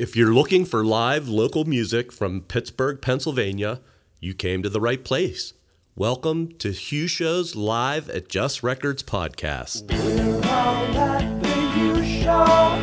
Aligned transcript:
If 0.00 0.16
you're 0.16 0.32
looking 0.32 0.64
for 0.64 0.82
live 0.82 1.28
local 1.28 1.66
music 1.66 2.10
from 2.10 2.40
Pittsburgh, 2.40 3.02
Pennsylvania, 3.02 3.82
you 4.18 4.32
came 4.32 4.62
to 4.62 4.70
the 4.70 4.80
right 4.80 5.04
place. 5.04 5.52
Welcome 5.94 6.56
to 6.56 6.70
Hughshows 6.70 7.54
Live 7.54 8.08
at 8.08 8.30
Just 8.30 8.62
Records 8.62 9.02
podcast. 9.02 9.92
We're 9.92 10.48
all 10.48 10.86
at 10.96 11.42
the 11.42 11.54
Hugh 11.74 12.02
Show. 12.02 12.78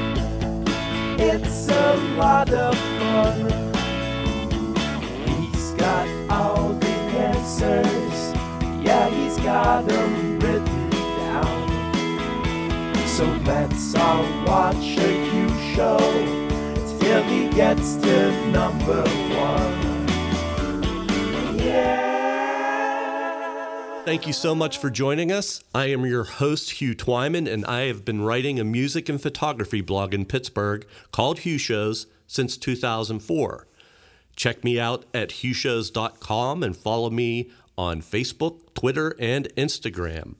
It's 1.17 1.67
a 1.69 1.95
lot 2.19 2.53
of 2.53 2.77
fun. 2.77 3.49
He's 5.25 5.71
got 5.71 6.07
all 6.29 6.73
the 6.73 6.85
answers. 6.85 8.35
Yeah, 8.85 9.09
he's 9.09 9.37
got 9.37 9.87
them 9.87 10.37
written 10.37 10.89
down. 10.91 11.67
So 13.07 13.25
let's 13.43 13.95
all 13.95 14.21
watch 14.45 14.97
a 14.99 15.31
Hugh 15.31 15.73
Show 15.73 16.46
gets 17.07 17.95
to 17.95 18.47
number 18.51 19.01
one. 19.01 20.07
Yeah. 21.57 22.07
Thank 24.05 24.27
you 24.27 24.33
so 24.33 24.53
much 24.53 24.77
for 24.77 24.89
joining 24.89 25.31
us. 25.31 25.63
I 25.73 25.85
am 25.85 26.05
your 26.05 26.25
host, 26.25 26.71
Hugh 26.71 26.95
Twyman, 26.95 27.51
and 27.51 27.65
I 27.65 27.87
have 27.87 28.03
been 28.05 28.21
writing 28.21 28.59
a 28.59 28.63
music 28.63 29.09
and 29.09 29.21
photography 29.21 29.81
blog 29.81 30.13
in 30.13 30.25
Pittsburgh 30.25 30.85
called 31.11 31.39
Hughshows 31.39 32.05
since 32.27 32.57
2004. 32.57 33.67
Check 34.35 34.63
me 34.63 34.79
out 34.79 35.05
at 35.13 35.29
hughshows.com 35.29 36.61
and 36.61 36.75
follow 36.75 37.09
me 37.09 37.49
on 37.77 38.01
Facebook, 38.01 38.73
Twitter, 38.73 39.15
and 39.19 39.47
Instagram. 39.55 40.35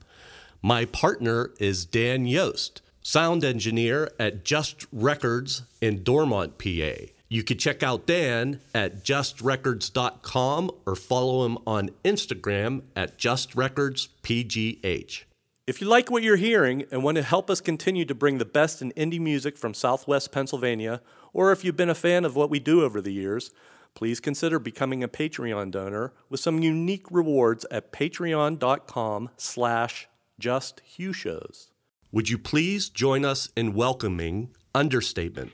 My 0.62 0.84
partner 0.84 1.50
is 1.58 1.84
Dan 1.84 2.26
Yost, 2.26 2.82
sound 3.02 3.44
engineer 3.44 4.10
at 4.18 4.44
Just 4.44 4.86
Records 4.92 5.62
in 5.80 6.02
Dormont, 6.02 6.58
PA. 6.58 7.06
You 7.30 7.42
could 7.42 7.58
check 7.58 7.82
out 7.82 8.06
Dan 8.06 8.60
at 8.74 9.04
justrecords.com 9.04 10.70
or 10.86 10.96
follow 10.96 11.44
him 11.44 11.58
on 11.66 11.90
Instagram 12.04 12.82
at 12.96 13.18
justrecordspgh. 13.18 15.24
If 15.66 15.82
you 15.82 15.86
like 15.86 16.10
what 16.10 16.22
you're 16.22 16.36
hearing 16.36 16.86
and 16.90 17.04
want 17.04 17.16
to 17.16 17.22
help 17.22 17.50
us 17.50 17.60
continue 17.60 18.06
to 18.06 18.14
bring 18.14 18.38
the 18.38 18.46
best 18.46 18.80
in 18.80 18.92
indie 18.92 19.20
music 19.20 19.58
from 19.58 19.74
Southwest 19.74 20.32
Pennsylvania, 20.32 21.02
or 21.34 21.52
if 21.52 21.62
you've 21.62 21.76
been 21.76 21.90
a 21.90 21.94
fan 21.94 22.24
of 22.24 22.34
what 22.34 22.48
we 22.48 22.58
do 22.58 22.82
over 22.82 23.02
the 23.02 23.12
years, 23.12 23.50
please 23.94 24.20
consider 24.20 24.58
becoming 24.58 25.04
a 25.04 25.08
Patreon 25.08 25.70
donor 25.70 26.14
with 26.30 26.40
some 26.40 26.62
unique 26.62 27.10
rewards 27.10 27.66
at 27.70 27.92
patreon.com 27.92 29.28
slash 29.36 30.08
justhughshows. 30.40 31.67
Would 32.10 32.30
you 32.30 32.38
please 32.38 32.88
join 32.88 33.22
us 33.26 33.50
in 33.54 33.74
welcoming 33.74 34.48
Understatement? 34.74 35.52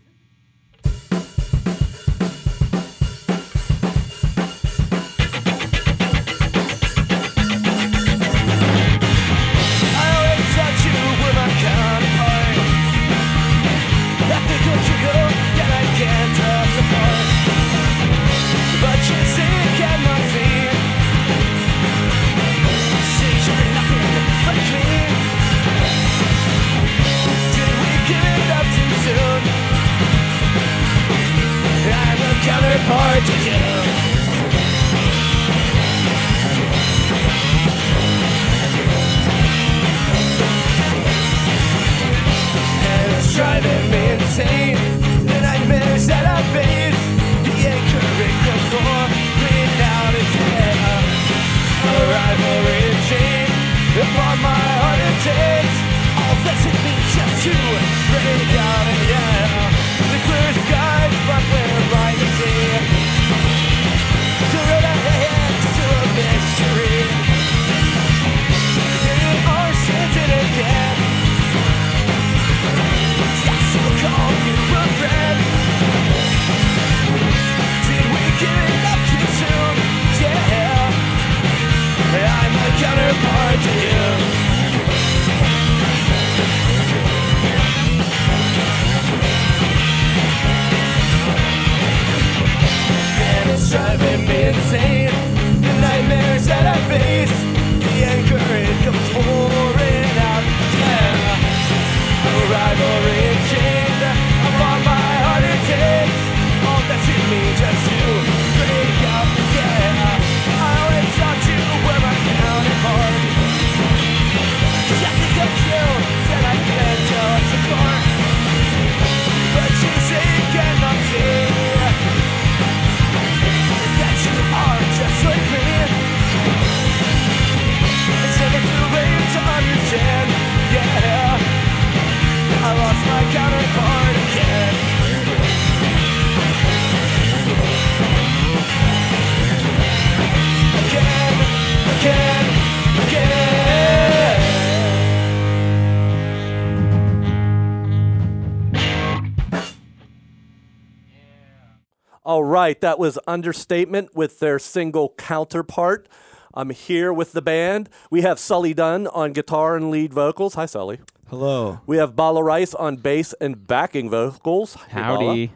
All 152.45 152.51
right, 152.51 152.79
that 152.83 152.99
was 152.99 153.19
Understatement 153.27 154.15
with 154.15 154.39
their 154.39 154.59
single 154.59 155.15
counterpart. 155.17 156.11
I'm 156.53 156.69
here 156.69 157.11
with 157.11 157.33
the 157.33 157.41
band. 157.41 157.89
We 158.11 158.21
have 158.21 158.39
Sully 158.39 158.75
Dunn 158.75 159.07
on 159.07 159.33
guitar 159.33 159.77
and 159.77 159.91
lead 159.91 160.13
vocals. 160.13 160.53
Hi, 160.53 160.67
Sully. 160.67 161.01
Hello. 161.31 161.81
We 161.87 161.97
have 161.97 162.15
Bala 162.15 162.43
Rice 162.43 162.75
on 162.75 162.97
bass 162.97 163.33
and 163.41 163.67
backing 163.67 164.11
vocals. 164.11 164.75
Hey, 164.91 165.01
Bala. 165.01 165.25
Howdy. 165.25 165.53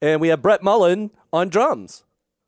And 0.00 0.20
we 0.20 0.28
have 0.28 0.42
Brett 0.42 0.64
Mullen 0.64 1.12
on 1.32 1.48
drums. 1.48 2.02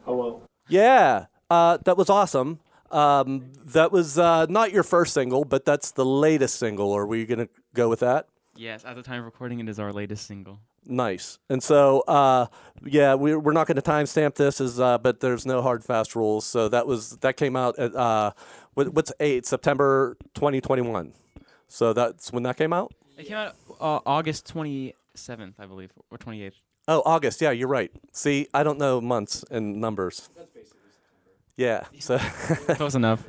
Hello. 0.05 0.43
Yeah, 0.69 1.27
uh, 1.49 1.79
that 1.85 1.97
was 1.97 2.11
awesome. 2.11 2.59
Um, 2.91 3.53
that 3.65 3.93
was 3.93 4.19
uh, 4.19 4.47
not 4.47 4.73
your 4.73 4.83
first 4.83 5.15
single, 5.15 5.45
but 5.45 5.65
that's 5.65 5.93
the 5.93 6.05
latest 6.05 6.57
single. 6.57 6.93
Are 6.93 7.07
we 7.07 7.27
going 7.27 7.39
to 7.39 7.49
go 7.75 7.89
with 7.89 8.01
that? 8.01 8.27
Yes, 8.57 8.85
at 8.85 8.97
the 8.97 9.05
time 9.05 9.21
of 9.21 9.25
recording, 9.27 9.61
it 9.61 9.69
is 9.69 9.79
our 9.79 9.93
latest 9.93 10.27
single. 10.27 10.59
Nice. 10.87 11.39
And 11.49 11.63
so, 11.63 12.01
uh, 12.01 12.47
yeah, 12.85 13.15
we, 13.15 13.35
we're 13.35 13.53
not 13.53 13.67
going 13.67 13.77
to 13.77 13.83
timestamp 13.83 14.35
this, 14.35 14.61
as, 14.61 14.79
uh, 14.79 14.99
but 14.99 15.21
there's 15.21 15.47
no 15.47 15.63
hard 15.63 15.83
fast 15.85 16.15
rules. 16.15 16.45
So 16.45 16.69
that 16.69 16.87
was 16.87 17.17
that 17.19 17.37
came 17.37 17.57
out 17.57 17.79
at 17.79 17.95
uh, 17.95 18.33
what, 18.75 18.93
what's 18.93 19.13
eight 19.21 19.47
September 19.47 20.17
2021. 20.35 21.13
So 21.69 21.93
that's 21.93 22.33
when 22.33 22.43
that 22.43 22.57
came 22.57 22.73
out. 22.73 22.93
It 23.17 23.27
came 23.27 23.37
out 23.37 23.55
uh, 23.81 24.01
August 24.05 24.53
27th, 24.53 25.55
I 25.59 25.67
believe, 25.67 25.91
or 26.11 26.19
28th. 26.19 26.53
Oh, 26.87 27.03
August. 27.07 27.41
Yeah, 27.41 27.51
you're 27.53 27.69
right. 27.69 27.91
See, 28.13 28.47
I 28.53 28.63
don't 28.63 28.79
know 28.79 29.01
months 29.01 29.45
and 29.51 29.81
numbers. 29.81 30.29
Yeah. 31.57 31.85
So, 32.01 32.19
Close 32.77 32.95
enough. 32.95 33.25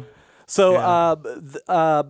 so 0.47 0.73
Yeah. 0.73 0.87
uh, 0.87 1.15
th- 1.15 1.55
uh, 1.67 2.03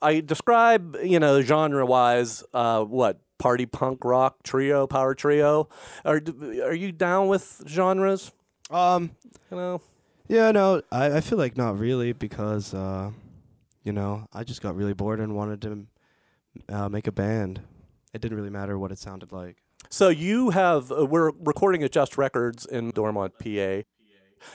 I 0.00 0.20
describe, 0.20 0.96
you 1.02 1.18
know, 1.18 1.40
genre 1.42 1.84
wise, 1.84 2.44
uh, 2.54 2.84
what 2.84 3.18
party 3.44 3.66
punk 3.66 4.02
rock 4.06 4.42
trio, 4.42 4.86
power 4.86 5.14
trio. 5.14 5.68
Are 6.02 6.18
are 6.62 6.72
you 6.72 6.92
down 6.92 7.28
with 7.28 7.62
genres? 7.68 8.32
Um, 8.70 9.10
You 9.50 9.56
know, 9.58 9.80
yeah, 10.28 10.50
no, 10.50 10.80
I, 10.90 11.18
I 11.18 11.20
feel 11.20 11.36
like 11.36 11.54
not 11.54 11.78
really 11.78 12.14
because, 12.14 12.72
uh, 12.72 13.10
you 13.82 13.92
know, 13.92 14.26
I 14.32 14.44
just 14.44 14.62
got 14.62 14.74
really 14.74 14.94
bored 14.94 15.20
and 15.20 15.36
wanted 15.36 15.60
to 15.60 15.86
uh, 16.70 16.88
make 16.88 17.06
a 17.06 17.12
band. 17.12 17.60
It 18.14 18.22
didn't 18.22 18.38
really 18.38 18.48
matter 18.48 18.78
what 18.78 18.90
it 18.90 18.98
sounded 18.98 19.30
like. 19.30 19.56
so 19.90 20.08
you 20.08 20.48
have 20.50 20.90
uh, 20.90 21.04
we're 21.04 21.32
recording 21.38 21.82
at 21.82 21.92
Just 21.92 22.16
Records 22.16 22.64
in 22.64 22.92
Dormont, 22.92 23.34
PA, 23.38 23.82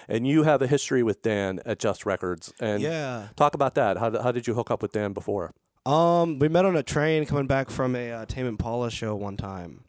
and 0.07 0.25
you 0.25 0.43
have 0.43 0.63
a 0.63 0.67
history 0.67 1.03
with 1.03 1.21
Dan 1.21 1.59
at 1.63 1.77
Just 1.77 2.07
Records. 2.07 2.51
And 2.59 2.81
yeah. 2.81 3.27
talk 3.35 3.53
about 3.53 3.75
that. 3.75 3.97
How 3.97 4.09
how 4.19 4.31
did 4.31 4.47
you 4.47 4.55
hook 4.55 4.71
up 4.71 4.81
with 4.81 4.93
Dan 4.93 5.13
before? 5.13 5.53
Um, 5.89 6.37
we 6.37 6.49
met 6.49 6.65
on 6.65 6.75
a 6.75 6.83
train 6.83 7.25
coming 7.25 7.47
back 7.47 7.71
from 7.71 7.95
a 7.95 8.11
uh, 8.11 8.25
Tame 8.27 8.45
Impala 8.45 8.91
show 8.91 9.15
one 9.15 9.37
time, 9.37 9.85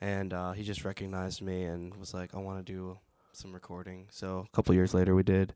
and 0.00 0.32
uh, 0.32 0.52
he 0.52 0.62
just 0.62 0.84
recognized 0.84 1.42
me 1.42 1.64
and 1.64 1.92
was 1.96 2.14
like, 2.14 2.36
"I 2.36 2.38
want 2.38 2.64
to 2.64 2.72
do 2.72 2.98
some 3.32 3.52
recording." 3.52 4.06
So 4.10 4.46
a 4.46 4.54
couple 4.54 4.76
years 4.76 4.94
later, 4.94 5.12
we 5.16 5.24
did, 5.24 5.52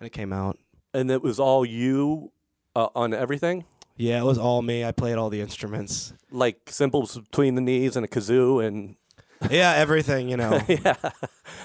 and 0.00 0.06
it 0.06 0.10
came 0.14 0.32
out. 0.32 0.58
And 0.94 1.10
it 1.10 1.20
was 1.22 1.38
all 1.38 1.66
you 1.66 2.32
uh, 2.74 2.88
on 2.94 3.12
everything, 3.12 3.66
Yeah, 3.96 4.20
it 4.20 4.24
was 4.24 4.38
all 4.38 4.62
me. 4.62 4.86
I 4.86 4.92
played 4.92 5.16
all 5.18 5.28
the 5.28 5.42
instruments. 5.42 6.14
like 6.30 6.70
cymbals 6.70 7.18
between 7.18 7.56
the 7.56 7.60
knees 7.60 7.94
and 7.94 8.06
a 8.06 8.08
kazoo 8.08 8.66
and 8.66 8.96
yeah, 9.50 9.74
everything. 9.76 10.30
You 10.30 10.38
know, 10.38 10.62
yeah. 10.68 10.96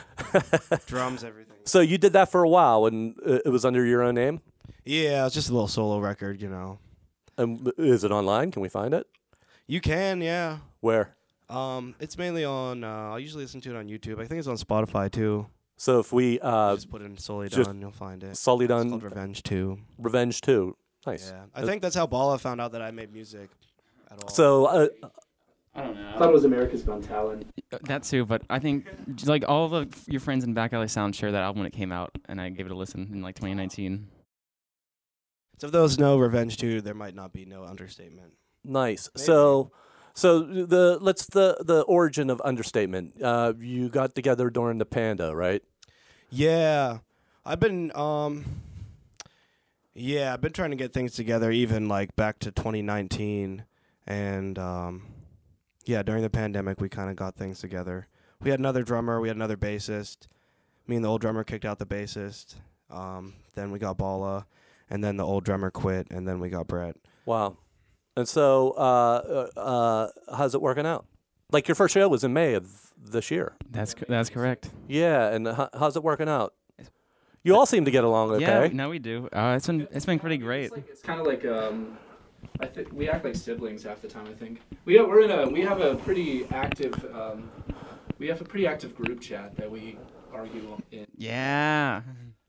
drums, 0.87 1.23
everything. 1.23 1.55
So 1.63 1.79
you 1.79 1.97
did 1.97 2.11
that 2.11 2.29
for 2.29 2.43
a 2.43 2.49
while, 2.49 2.85
and 2.85 3.15
uh, 3.25 3.39
it 3.45 3.49
was 3.49 3.63
under 3.63 3.85
your 3.85 4.01
own 4.01 4.15
name. 4.15 4.41
Yeah, 4.83 5.21
it 5.21 5.23
was 5.23 5.33
just 5.33 5.47
a 5.49 5.53
little 5.53 5.69
solo 5.69 5.99
record. 5.99 6.41
You 6.41 6.49
know, 6.49 6.79
And 7.41 7.71
is 7.77 8.03
it 8.03 8.11
online? 8.11 8.51
Can 8.51 8.61
we 8.61 8.69
find 8.69 8.93
it? 8.93 9.07
you 9.67 9.81
can. 9.81 10.21
Yeah. 10.21 10.57
Where? 10.81 11.15
Um, 11.49 11.95
it's 11.99 12.17
mainly 12.17 12.45
on. 12.45 12.83
Uh, 12.83 13.11
I 13.11 13.17
usually 13.17 13.43
listen 13.43 13.61
to 13.61 13.69
it 13.71 13.75
on 13.77 13.87
YouTube. 13.87 14.21
I 14.21 14.25
think 14.25 14.39
it's 14.39 14.47
on 14.47 14.57
Spotify 14.57 15.11
too. 15.11 15.47
So 15.77 15.99
if 15.99 16.13
we 16.13 16.39
uh, 16.41 16.75
just 16.75 16.91
put 16.91 17.01
it 17.01 17.05
in 17.05 17.17
Sully 17.17 17.49
just 17.49 17.73
you'll 17.73 17.91
find 17.91 18.23
it. 18.23 18.37
Sully 18.37 18.65
It's 18.65 18.71
called 18.71 19.01
Revenge 19.01 19.41
Two. 19.41 19.79
Revenge 19.97 20.39
Two, 20.41 20.77
nice. 21.07 21.31
Yeah, 21.31 21.45
I 21.55 21.65
think 21.65 21.81
that's 21.81 21.95
how 21.95 22.05
Bala 22.05 22.37
found 22.37 22.61
out 22.61 22.73
that 22.73 22.83
I 22.83 22.91
made 22.91 23.11
music. 23.11 23.49
At 24.11 24.21
all. 24.21 24.29
So 24.29 24.65
uh, 24.67 24.87
I 25.73 25.81
don't 25.81 25.95
know. 25.95 26.11
I 26.13 26.19
thought 26.19 26.29
it 26.29 26.33
was 26.33 26.45
America's 26.45 26.83
Got 26.83 27.01
Talent. 27.01 27.47
That 27.83 28.03
too, 28.03 28.25
but 28.25 28.43
I 28.49 28.59
think 28.59 28.87
like 29.25 29.43
all 29.47 29.69
the 29.69 29.87
your 30.07 30.19
friends 30.19 30.43
in 30.43 30.53
Back 30.53 30.73
Alley 30.73 30.87
Sound 30.87 31.15
share 31.15 31.31
that 31.31 31.41
album 31.41 31.61
when 31.61 31.67
it 31.67 31.73
came 31.73 31.91
out, 31.91 32.15
and 32.29 32.39
I 32.39 32.49
gave 32.49 32.67
it 32.67 32.71
a 32.71 32.75
listen 32.75 33.09
in 33.11 33.21
like 33.23 33.35
2019. 33.35 34.07
So 35.61 35.67
if 35.67 35.73
those 35.73 35.99
no 35.99 36.17
Revenge 36.17 36.57
2, 36.57 36.81
there 36.81 36.95
might 36.95 37.13
not 37.13 37.33
be 37.33 37.45
no 37.45 37.65
understatement. 37.65 38.33
nice. 38.63 39.11
Maybe. 39.15 39.25
So. 39.25 39.71
So 40.13 40.41
the 40.41 40.97
let's 40.99 41.27
the 41.27 41.55
the 41.61 41.83
origin 41.83 42.29
of 42.29 42.41
understatement. 42.43 43.21
Uh, 43.23 43.53
you 43.57 43.87
got 43.87 44.13
together 44.13 44.49
during 44.49 44.77
the 44.77 44.85
Panda, 44.85 45.33
right? 45.33 45.63
Yeah. 46.29 46.97
I've 47.45 47.61
been 47.61 47.95
um 47.95 48.43
Yeah, 49.93 50.33
I've 50.33 50.41
been 50.41 50.51
trying 50.51 50.71
to 50.71 50.75
get 50.75 50.91
things 50.91 51.13
together 51.13 51.49
even 51.49 51.87
like 51.87 52.13
back 52.17 52.39
to 52.39 52.51
2019 52.51 53.63
and 54.05 54.59
um 54.59 55.03
yeah, 55.85 56.03
during 56.03 56.23
the 56.23 56.29
pandemic 56.29 56.81
we 56.81 56.89
kind 56.89 57.09
of 57.09 57.15
got 57.15 57.35
things 57.35 57.59
together. 57.59 58.09
We 58.41 58.49
had 58.49 58.59
another 58.59 58.83
drummer, 58.83 59.21
we 59.21 59.29
had 59.29 59.37
another 59.37 59.57
bassist. 59.57 60.27
Me 60.87 60.97
and 60.97 61.05
the 61.05 61.09
old 61.09 61.21
drummer 61.21 61.45
kicked 61.45 61.63
out 61.63 61.79
the 61.79 61.85
bassist. 61.85 62.55
Um 62.89 63.35
then 63.55 63.71
we 63.71 63.79
got 63.79 63.97
Bala 63.97 64.45
and 64.91 65.03
then 65.03 65.17
the 65.17 65.25
old 65.25 65.43
drummer 65.43 65.71
quit 65.71 66.07
and 66.11 66.27
then 66.27 66.39
we 66.39 66.49
got 66.49 66.67
Brett. 66.67 66.95
Wow. 67.25 67.57
And 68.15 68.27
so, 68.27 68.71
uh, 68.71 69.47
uh, 69.55 69.59
uh, 69.59 70.35
how's 70.35 70.53
it 70.53 70.61
working 70.61 70.85
out? 70.85 71.05
Like 71.51 71.67
your 71.67 71.75
first 71.75 71.93
show 71.93 72.07
was 72.07 72.23
in 72.23 72.33
May 72.33 72.53
of 72.53 72.93
this 72.97 73.31
year. 73.31 73.53
That's 73.69 73.91
c- 73.91 74.05
that's 74.07 74.29
correct. 74.29 74.69
Yeah, 74.87 75.29
and 75.29 75.47
how, 75.47 75.69
how's 75.73 75.95
it 75.95 76.03
working 76.03 76.29
out? 76.29 76.53
You 77.43 77.55
all 77.55 77.65
seem 77.65 77.85
to 77.85 77.91
get 77.91 78.03
along 78.03 78.31
okay. 78.33 78.67
Yeah, 78.67 78.69
no, 78.71 78.89
we 78.89 78.99
do. 78.99 79.27
Uh, 79.33 79.55
it's 79.57 79.67
been 79.67 79.87
it's 79.91 80.05
been 80.05 80.19
pretty 80.19 80.37
great. 80.37 80.65
It's 80.65 80.75
like 80.75 80.87
it's 80.89 81.01
kind 81.01 81.19
of 81.19 81.25
like 81.25 81.43
um, 81.45 81.97
I 82.59 82.67
think 82.67 82.93
we 82.93 83.09
act 83.09 83.25
like 83.25 83.35
siblings 83.35 83.83
half 83.83 84.01
the 84.01 84.07
time. 84.07 84.27
I 84.27 84.33
think 84.33 84.61
we 84.85 84.95
have, 84.95 85.07
we're 85.07 85.21
in 85.21 85.31
a 85.31 85.49
we 85.49 85.61
have 85.61 85.81
a 85.81 85.95
pretty 85.95 86.45
active 86.51 86.93
um, 87.13 87.49
we 88.19 88.27
have 88.27 88.39
a 88.39 88.45
pretty 88.45 88.67
active 88.67 88.95
group 88.95 89.19
chat 89.19 89.55
that 89.57 89.69
we 89.69 89.97
argue 90.31 90.77
in. 90.91 91.07
Yeah. 91.17 92.01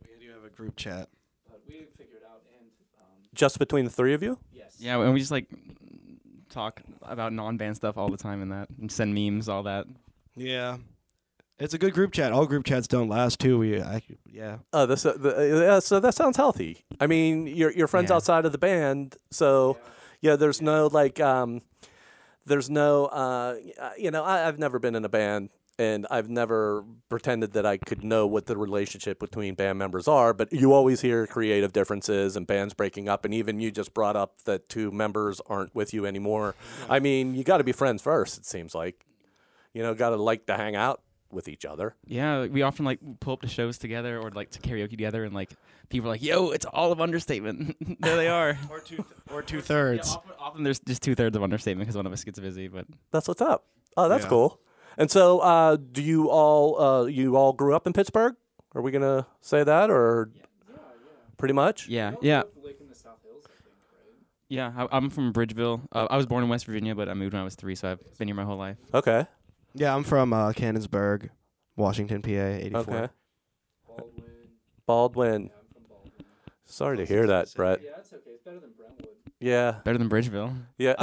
We 0.02 0.26
do 0.26 0.32
have 0.32 0.44
a 0.44 0.50
group 0.54 0.76
chat. 0.76 1.08
But 1.48 1.62
we 1.66 1.86
figured 1.96 2.22
out 2.30 2.42
and 2.58 2.68
um, 3.00 3.21
Just 3.34 3.58
between 3.58 3.84
the 3.84 3.90
three 3.90 4.14
of 4.14 4.22
you? 4.22 4.38
yes. 4.52 4.76
Yeah, 4.78 5.00
and 5.00 5.12
we 5.14 5.20
just 5.20 5.30
like 5.30 5.46
talk 6.50 6.82
about 7.02 7.32
non-band 7.32 7.76
stuff 7.76 7.96
all 7.96 8.08
the 8.08 8.16
time 8.18 8.42
and 8.42 8.52
that, 8.52 8.68
and 8.80 8.90
send 8.92 9.14
memes, 9.14 9.48
all 9.48 9.62
that. 9.62 9.86
Yeah. 10.36 10.76
It's 11.58 11.74
a 11.74 11.78
good 11.78 11.94
group 11.94 12.12
chat. 12.12 12.32
All 12.32 12.44
group 12.46 12.64
chats 12.64 12.88
don't 12.88 13.08
last 13.08 13.38
too. 13.38 13.58
We 13.58 13.80
I, 13.80 14.02
yeah. 14.26 14.58
Oh, 14.72 14.84
this, 14.84 15.06
uh, 15.06 15.14
the, 15.16 15.38
uh, 15.38 15.60
yeah, 15.74 15.78
so 15.78 16.00
that 16.00 16.14
sounds 16.14 16.36
healthy. 16.36 16.84
I 17.00 17.06
mean, 17.06 17.46
you're, 17.46 17.70
you're 17.72 17.86
friends 17.86 18.10
Yeah. 18.10 18.16
outside 18.16 18.44
of 18.44 18.52
the 18.52 18.58
band, 18.58 19.16
so 19.30 19.78
yeah, 20.20 20.36
there's 20.36 20.60
no 20.60 20.88
like, 20.88 21.20
um, 21.20 21.62
there's 22.44 22.68
no, 22.68 23.06
uh, 23.06 23.56
you 23.96 24.10
know, 24.10 24.24
I, 24.24 24.48
I've 24.48 24.58
never 24.58 24.78
been 24.78 24.94
in 24.96 25.04
a 25.04 25.08
band 25.08 25.50
and 25.78 26.06
I've 26.10 26.28
never 26.28 26.84
pretended 27.08 27.52
that 27.54 27.64
I 27.66 27.78
could 27.78 28.04
know 28.04 28.26
what 28.26 28.46
the 28.46 28.56
relationship 28.56 29.18
between 29.18 29.54
band 29.54 29.78
members 29.78 30.06
are, 30.06 30.32
but 30.34 30.52
you 30.52 30.72
always 30.72 31.00
hear 31.00 31.26
creative 31.26 31.72
differences 31.72 32.36
and 32.36 32.46
bands 32.46 32.74
breaking 32.74 33.08
up, 33.08 33.24
and 33.24 33.32
even 33.34 33.60
you 33.60 33.70
just 33.70 33.94
brought 33.94 34.16
up 34.16 34.42
that 34.44 34.68
two 34.68 34.90
members 34.90 35.40
aren't 35.46 35.74
with 35.74 35.94
you 35.94 36.06
anymore. 36.06 36.54
I 36.88 36.98
mean, 37.00 37.34
you 37.34 37.44
got 37.44 37.58
to 37.58 37.64
be 37.64 37.72
friends 37.72 38.02
first. 38.02 38.38
It 38.38 38.44
seems 38.46 38.74
like, 38.74 39.04
you 39.72 39.82
know, 39.82 39.94
got 39.94 40.10
to 40.10 40.16
like 40.16 40.46
to 40.46 40.56
hang 40.56 40.76
out 40.76 41.00
with 41.30 41.48
each 41.48 41.64
other. 41.64 41.94
Yeah, 42.06 42.44
we 42.46 42.60
often 42.60 42.84
like 42.84 42.98
pull 43.20 43.32
up 43.32 43.40
to 43.40 43.48
shows 43.48 43.78
together 43.78 44.20
or 44.20 44.30
like 44.30 44.50
to 44.50 44.60
karaoke 44.60 44.90
together, 44.90 45.24
and 45.24 45.34
like 45.34 45.50
people 45.88 46.08
are 46.08 46.12
like, 46.12 46.22
"Yo, 46.22 46.50
it's 46.50 46.66
all 46.66 46.92
of 46.92 47.00
understatement." 47.00 47.74
there 48.00 48.16
they 48.16 48.28
are. 48.28 48.58
Or 48.70 48.80
two 48.80 49.02
or 49.32 49.40
two 49.40 49.56
Yeah, 49.56 49.62
thirds. 49.62 50.14
often, 50.14 50.32
often 50.38 50.62
there's 50.62 50.80
just 50.80 51.00
two 51.02 51.14
thirds 51.14 51.34
of 51.34 51.42
understatement 51.42 51.86
because 51.86 51.96
one 51.96 52.04
of 52.04 52.12
us 52.12 52.22
gets 52.22 52.38
busy, 52.38 52.68
but 52.68 52.84
That's 53.12 53.26
what's 53.28 53.40
up. 53.40 53.64
Oh, 53.96 54.10
that's 54.10 54.24
Yeah. 54.24 54.28
cool. 54.28 54.60
And 54.98 55.10
so, 55.10 55.38
uh, 55.40 55.76
do 55.76 56.02
you 56.02 56.28
all 56.30 56.80
uh, 56.80 57.04
you 57.06 57.36
all 57.36 57.52
grew 57.52 57.74
up 57.74 57.86
in 57.86 57.92
Pittsburgh? 57.92 58.34
Are 58.74 58.82
we 58.82 58.90
gonna 58.90 59.26
say 59.40 59.64
that, 59.64 59.90
or 59.90 60.30
pretty 61.36 61.54
much? 61.54 61.88
yeah, 61.88 62.14
yeah, 62.22 62.42
Like 62.64 62.80
in 62.80 62.88
the 62.88 62.94
South 62.94 63.18
Hills, 63.22 63.44
I 63.46 63.48
think, 63.62 63.74
right? 63.92 64.26
yeah. 64.48 64.72
I, 64.90 64.96
I'm 64.96 65.10
from 65.10 65.32
Bridgeville. 65.32 65.82
Uh, 65.92 66.06
I 66.10 66.16
was 66.16 66.26
born 66.26 66.42
in 66.44 66.48
West 66.48 66.66
Virginia, 66.66 66.94
but 66.94 67.08
I 67.08 67.14
moved 67.14 67.32
when 67.34 67.40
I 67.42 67.44
was 67.44 67.54
three, 67.54 67.74
so 67.74 67.92
I've 67.92 68.18
been 68.18 68.28
here 68.28 68.34
my 68.34 68.44
whole 68.44 68.56
life. 68.58 68.76
Okay. 68.94 69.26
Yeah, 69.74 69.94
I'm 69.94 70.04
from 70.04 70.32
uh, 70.32 70.52
Canonsburg, 70.52 71.30
Washington, 71.76 72.20
PA, 72.22 72.28
84. 72.30 72.80
Okay. 72.80 73.08
Baldwin. 73.86 74.24
Baldwin. 74.86 75.42
Yeah, 75.44 75.48
I'm 75.58 75.72
from 75.72 75.82
Baldwin. 75.88 76.12
Sorry 76.66 76.96
to 76.98 77.04
hear 77.06 77.26
that, 77.26 77.52
Brett. 77.54 77.80
Yeah, 77.82 77.90
it's 77.98 78.12
okay. 78.12 78.30
It's 78.30 78.42
better 78.44 78.60
than 78.60 78.70
Brentwood. 78.76 79.08
Yeah. 79.40 79.76
Better 79.84 79.98
than 79.98 80.08
Bridgeville, 80.08 80.54
Yeah. 80.78 80.94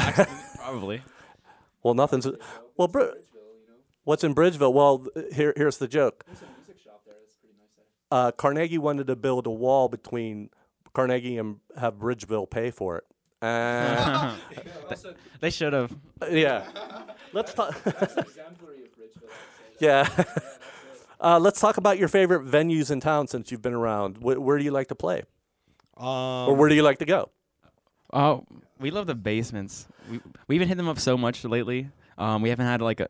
probably. 0.55 1.01
well, 1.83 1.93
nothing's. 1.95 2.25
Well, 2.27 2.35
What's 2.75 2.93
Br- 2.93 2.99
in 2.99 3.05
Bridgeville, 3.07 3.17
you 3.59 3.67
know? 3.67 3.73
What's 4.09 4.23
in 4.23 4.33
Bridgeville? 4.33 4.73
Well, 4.73 5.05
here 5.31 5.53
here's 5.55 5.77
the 5.77 5.87
joke. 5.87 6.23
There's 6.25 6.41
a 6.41 6.45
music 6.57 6.79
shop 6.83 7.01
there. 7.05 7.15
That's 7.19 7.35
pretty 7.35 7.55
nice. 7.59 7.85
Uh, 8.11 8.31
Carnegie 8.31 8.77
wanted 8.79 9.07
to 9.07 9.15
build 9.15 9.45
a 9.47 9.51
wall 9.51 9.87
between 9.87 10.49
Carnegie 10.93 11.37
and 11.37 11.57
have 11.77 11.93
Bridgeville 11.95 12.49
pay 12.49 12.71
for 12.71 12.97
it. 12.97 13.03
Uh, 13.41 14.35
also, 14.89 15.13
they 15.39 15.49
should 15.49 15.73
have. 15.73 15.95
yeah. 16.29 16.65
Let's 17.33 17.53
talk. 17.53 17.75
exemplary 17.85 18.83
of 18.83 18.91
Bridgeville. 18.97 19.29
I'd 19.29 19.53
say 19.55 19.63
that. 19.77 19.79
Yeah. 19.79 20.09
Yeah, 20.09 20.23
that's 20.25 20.37
it. 20.37 20.53
Uh, 21.21 21.39
let's 21.39 21.59
talk 21.59 21.77
about 21.77 21.97
your 21.97 22.07
favorite 22.07 22.43
venues 22.45 22.91
in 22.91 22.99
town 23.01 23.27
since 23.27 23.51
you've 23.51 23.61
been 23.61 23.73
around. 23.73 24.17
Wh- 24.17 24.41
where 24.41 24.57
do 24.57 24.63
you 24.63 24.71
like 24.71 24.87
to 24.87 24.95
play, 24.95 25.23
Um, 25.97 26.07
or 26.49 26.55
where 26.55 26.67
do 26.69 26.75
you 26.75 26.81
like 26.83 26.97
to 26.99 27.05
go? 27.05 27.29
Oh, 28.11 28.45
we 28.79 28.89
love 28.89 29.05
the 29.07 29.15
basements. 29.15 29.87
We 30.09 30.19
we 30.47 30.55
even 30.55 30.67
hit 30.67 30.75
them 30.77 30.87
up 30.89 30.97
so 30.99 31.17
much 31.17 31.43
lately. 31.45 31.89
Um, 32.17 32.41
we 32.41 32.49
haven't 32.49 32.65
had 32.67 32.81
like 32.81 32.99
a 33.01 33.07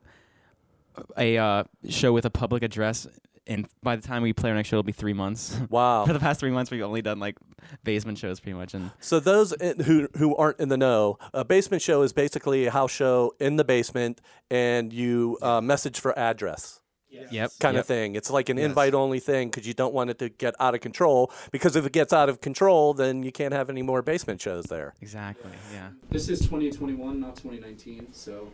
a 1.18 1.38
uh, 1.38 1.64
show 1.90 2.14
with 2.14 2.26
a 2.26 2.30
public 2.30 2.64
address, 2.64 3.08
and 3.48 3.68
by 3.82 3.96
the 3.96 4.06
time 4.06 4.22
we 4.22 4.34
play 4.34 4.50
our 4.50 4.56
next 4.56 4.70
show, 4.70 4.76
it'll 4.78 4.84
be 4.84 4.92
three 4.92 5.14
months. 5.14 5.60
Wow. 5.70 6.06
For 6.06 6.14
the 6.14 6.20
past 6.20 6.40
three 6.40 6.52
months, 6.52 6.72
we've 6.72 6.82
only 6.82 7.02
done 7.02 7.20
like 7.20 7.38
basement 7.84 8.18
shows, 8.18 8.40
pretty 8.40 8.58
much, 8.58 8.74
and 8.74 8.92
So 9.00 9.20
those 9.20 9.54
in, 9.54 9.80
who 9.82 10.08
who 10.18 10.36
aren't 10.36 10.60
in 10.60 10.70
the 10.70 10.78
know, 10.78 11.18
a 11.34 11.46
basement 11.46 11.82
show 11.82 12.02
is 12.02 12.14
basically 12.14 12.66
a 12.66 12.72
house 12.72 12.92
show 12.92 13.34
in 13.40 13.56
the 13.56 13.64
basement, 13.64 14.22
and 14.50 14.92
you 14.92 15.38
uh, 15.42 15.62
message 15.62 16.00
for 16.00 16.18
address 16.18 16.80
yep, 17.10 17.52
kind 17.60 17.76
yep. 17.76 17.82
of 17.82 17.88
thing. 17.88 18.16
It's 18.16 18.30
like 18.30 18.50
an 18.50 18.58
Yes. 18.58 18.66
invite 18.66 18.94
only 18.94 19.20
thing 19.20 19.50
because 19.50 19.68
you 19.68 19.74
don't 19.74 19.94
want 19.94 20.10
it 20.10 20.20
to 20.20 20.30
get 20.30 20.56
out 20.60 20.76
of 20.76 20.82
control. 20.82 21.32
Because 21.52 21.76
if 21.76 21.86
it 21.86 21.92
gets 21.92 22.14
out 22.14 22.30
of 22.30 22.42
control, 22.42 22.94
then 22.94 23.24
you 23.24 23.32
can't 23.32 23.54
have 23.54 23.70
any 23.70 23.82
more 23.82 24.02
basement 24.02 24.42
shows 24.42 24.66
there. 24.66 24.94
Exactly. 25.02 25.52
Yeah. 25.74 25.90
This 26.10 26.30
is 26.30 26.40
2021, 26.40 27.20
not 27.20 27.36
2019. 27.36 28.14
So, 28.14 28.52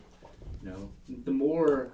you 0.61 0.69
know, 0.69 0.89
the 1.23 1.31
more, 1.31 1.91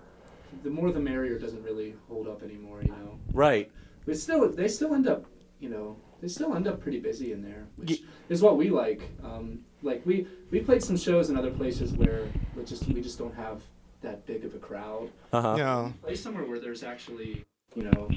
the 0.64 0.70
more 0.70 0.92
the 0.92 1.00
merrier 1.00 1.38
doesn't 1.40 1.64
really 1.64 1.96
hold 2.08 2.28
up 2.28 2.44
anymore. 2.44 2.82
You 2.84 2.90
know, 2.90 3.20
Right. 3.34 3.72
but 4.06 4.18
still, 4.18 4.48
they 4.50 4.68
still 4.68 4.94
end 4.94 5.08
up, 5.08 5.26
you 5.60 5.70
know, 5.70 5.96
they 6.22 6.28
still 6.28 6.56
end 6.56 6.68
up 6.68 6.80
pretty 6.80 7.00
busy 7.00 7.32
in 7.34 7.42
there, 7.42 7.66
which 7.78 8.02
is 8.30 8.42
what 8.42 8.58
we 8.58 8.70
like. 8.70 9.02
Um, 9.24 9.60
like 9.82 10.06
we 10.06 10.28
we 10.52 10.60
played 10.60 10.84
some 10.84 10.98
shows 10.98 11.30
in 11.30 11.38
other 11.38 11.52
places 11.52 11.94
where 11.94 12.28
we 12.56 12.64
just 12.64 12.88
we 12.88 13.02
just 13.02 13.18
don't 13.18 13.34
have 13.36 13.62
that 14.02 14.26
big 14.26 14.46
of 14.46 14.54
a 14.56 14.60
crowd. 14.60 15.10
Uh-huh. 15.34 15.56
Yeah. 15.58 15.92
Play 16.04 16.16
somewhere 16.16 16.46
where 16.46 16.60
there's 16.60 16.84
actually 16.84 17.44
you 17.76 17.84
know 17.84 18.10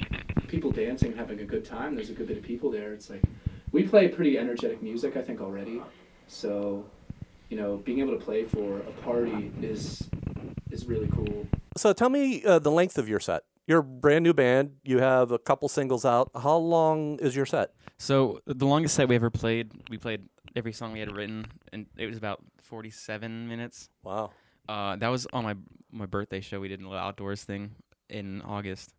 people 0.47 0.69
dancing 0.71 1.09
and 1.11 1.19
having 1.19 1.39
a 1.39 1.45
good 1.45 1.65
time. 1.65 1.95
There's 1.95 2.09
a 2.09 2.13
good 2.13 2.27
bit 2.27 2.37
of 2.37 2.43
people 2.43 2.69
there. 2.69 2.93
It's 2.93 3.09
like 3.09 3.23
we 3.71 3.83
play 3.83 4.07
pretty 4.07 4.37
energetic 4.37 4.81
music, 4.83 5.17
I 5.17 5.21
think 5.23 5.41
already. 5.41 5.81
So 6.27 6.85
you 7.49 7.57
know, 7.57 7.77
being 7.77 7.99
able 7.99 8.17
to 8.17 8.23
play 8.23 8.43
for 8.43 8.79
a 8.79 8.91
party 9.03 9.51
is 9.61 10.07
is 10.71 10.85
really 10.85 11.07
cool. 11.07 11.47
So 11.77 11.91
tell 11.93 12.09
me 12.09 12.43
uh, 12.43 12.59
the 12.59 12.71
length 12.71 12.97
of 12.97 13.09
your 13.09 13.19
set. 13.19 13.43
You're 13.67 13.79
a 13.79 13.83
brand 13.83 14.23
new 14.23 14.33
band. 14.33 14.75
You 14.83 14.99
have 14.99 15.31
a 15.31 15.39
couple 15.39 15.67
singles 15.67 16.05
out. 16.05 16.29
How 16.35 16.55
long 16.55 17.17
is 17.19 17.35
your 17.35 17.45
set? 17.45 17.71
So 17.97 18.39
the 18.45 18.65
longest 18.65 18.95
set 18.95 19.09
we 19.09 19.15
ever 19.15 19.29
played, 19.29 19.71
we 19.89 19.97
played 19.97 20.21
every 20.55 20.71
song 20.71 20.93
we 20.93 20.99
had 20.99 21.13
written, 21.15 21.47
and 21.73 21.87
it 21.97 22.05
was 22.05 22.17
about 22.17 22.43
47 22.61 23.47
minutes. 23.47 23.89
Wow. 24.03 24.31
Uh, 24.69 24.95
that 24.97 25.07
was 25.09 25.27
on 25.33 25.43
my 25.43 25.55
my 25.91 26.05
birthday 26.05 26.41
show. 26.41 26.59
We 26.59 26.67
did 26.67 26.79
an 26.79 26.85
little 26.85 26.99
outdoors 26.99 27.43
thing 27.43 27.71
in 28.09 28.41
August, 28.43 28.93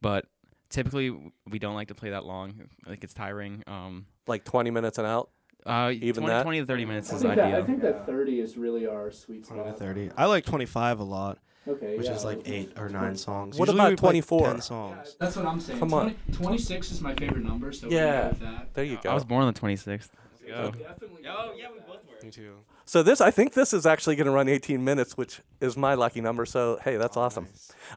but 0.00 0.26
typically 0.70 1.10
we 1.48 1.58
don't 1.58 1.74
like 1.74 1.88
to 1.88 1.94
play 1.94 2.10
that 2.10 2.24
long. 2.24 2.68
Like 2.86 3.02
it's 3.04 3.14
tiring. 3.14 3.62
Um, 3.66 4.06
Like 4.26 4.44
20 4.44 4.70
minutes 4.70 4.98
and 4.98 5.06
out? 5.06 5.30
uh, 5.66 5.90
Even 5.92 6.22
20, 6.24 6.26
that? 6.28 6.42
20 6.42 6.60
to 6.60 6.66
30 6.66 6.84
minutes 6.84 7.12
I 7.12 7.16
is 7.16 7.22
think, 7.22 7.34
that, 7.36 7.54
I 7.54 7.62
think 7.62 7.80
that 7.82 8.06
30 8.06 8.40
is 8.40 8.56
really 8.56 8.86
our 8.86 9.10
sweet 9.10 9.44
20 9.46 9.62
to 9.62 9.68
spot. 9.70 9.78
30. 9.78 10.10
I 10.16 10.26
like 10.26 10.44
25 10.44 11.00
a 11.00 11.04
lot, 11.04 11.38
Okay, 11.66 11.96
which 11.96 12.06
yeah, 12.06 12.12
is 12.14 12.24
like 12.24 12.40
eight 12.46 12.72
or 12.76 12.88
nine 12.88 13.16
songs. 13.16 13.58
What 13.58 13.68
Usually 13.68 13.80
about 13.80 13.90
we 13.92 13.96
play 13.96 14.08
24? 14.20 14.46
10 14.46 14.54
Yeah, 14.56 14.60
songs. 14.60 15.16
that's 15.18 15.36
what 15.36 15.46
I'm 15.46 15.60
saying. 15.60 15.78
Come 15.78 15.94
on. 15.94 16.14
26 16.32 16.92
is 16.92 17.00
my 17.00 17.14
favorite 17.14 17.44
number, 17.44 17.72
so 17.72 17.88
Yeah. 17.88 18.28
with 18.28 18.40
that. 18.40 18.74
There 18.74 18.84
you 18.84 18.98
go. 19.02 19.10
I 19.10 19.14
was 19.14 19.24
born 19.24 19.44
on 19.44 19.52
the 19.52 19.58
26th. 19.58 20.10
So 20.46 20.70
definitely. 20.72 21.22
Oh, 21.26 21.52
yeah, 21.56 21.68
we 21.72 21.78
both 21.80 22.04
were. 22.06 22.22
Me 22.22 22.30
too. 22.30 22.56
So 22.84 23.02
this, 23.02 23.22
I 23.22 23.30
think 23.30 23.54
this 23.54 23.72
is 23.72 23.86
actually 23.86 24.14
going 24.16 24.26
to 24.26 24.30
run 24.30 24.46
18 24.46 24.84
minutes, 24.84 25.16
which 25.16 25.40
is 25.62 25.74
my 25.76 25.94
lucky 25.94 26.20
number. 26.20 26.44
So 26.44 26.78
hey, 26.84 26.96
that's 26.96 27.16
awesome. 27.16 27.48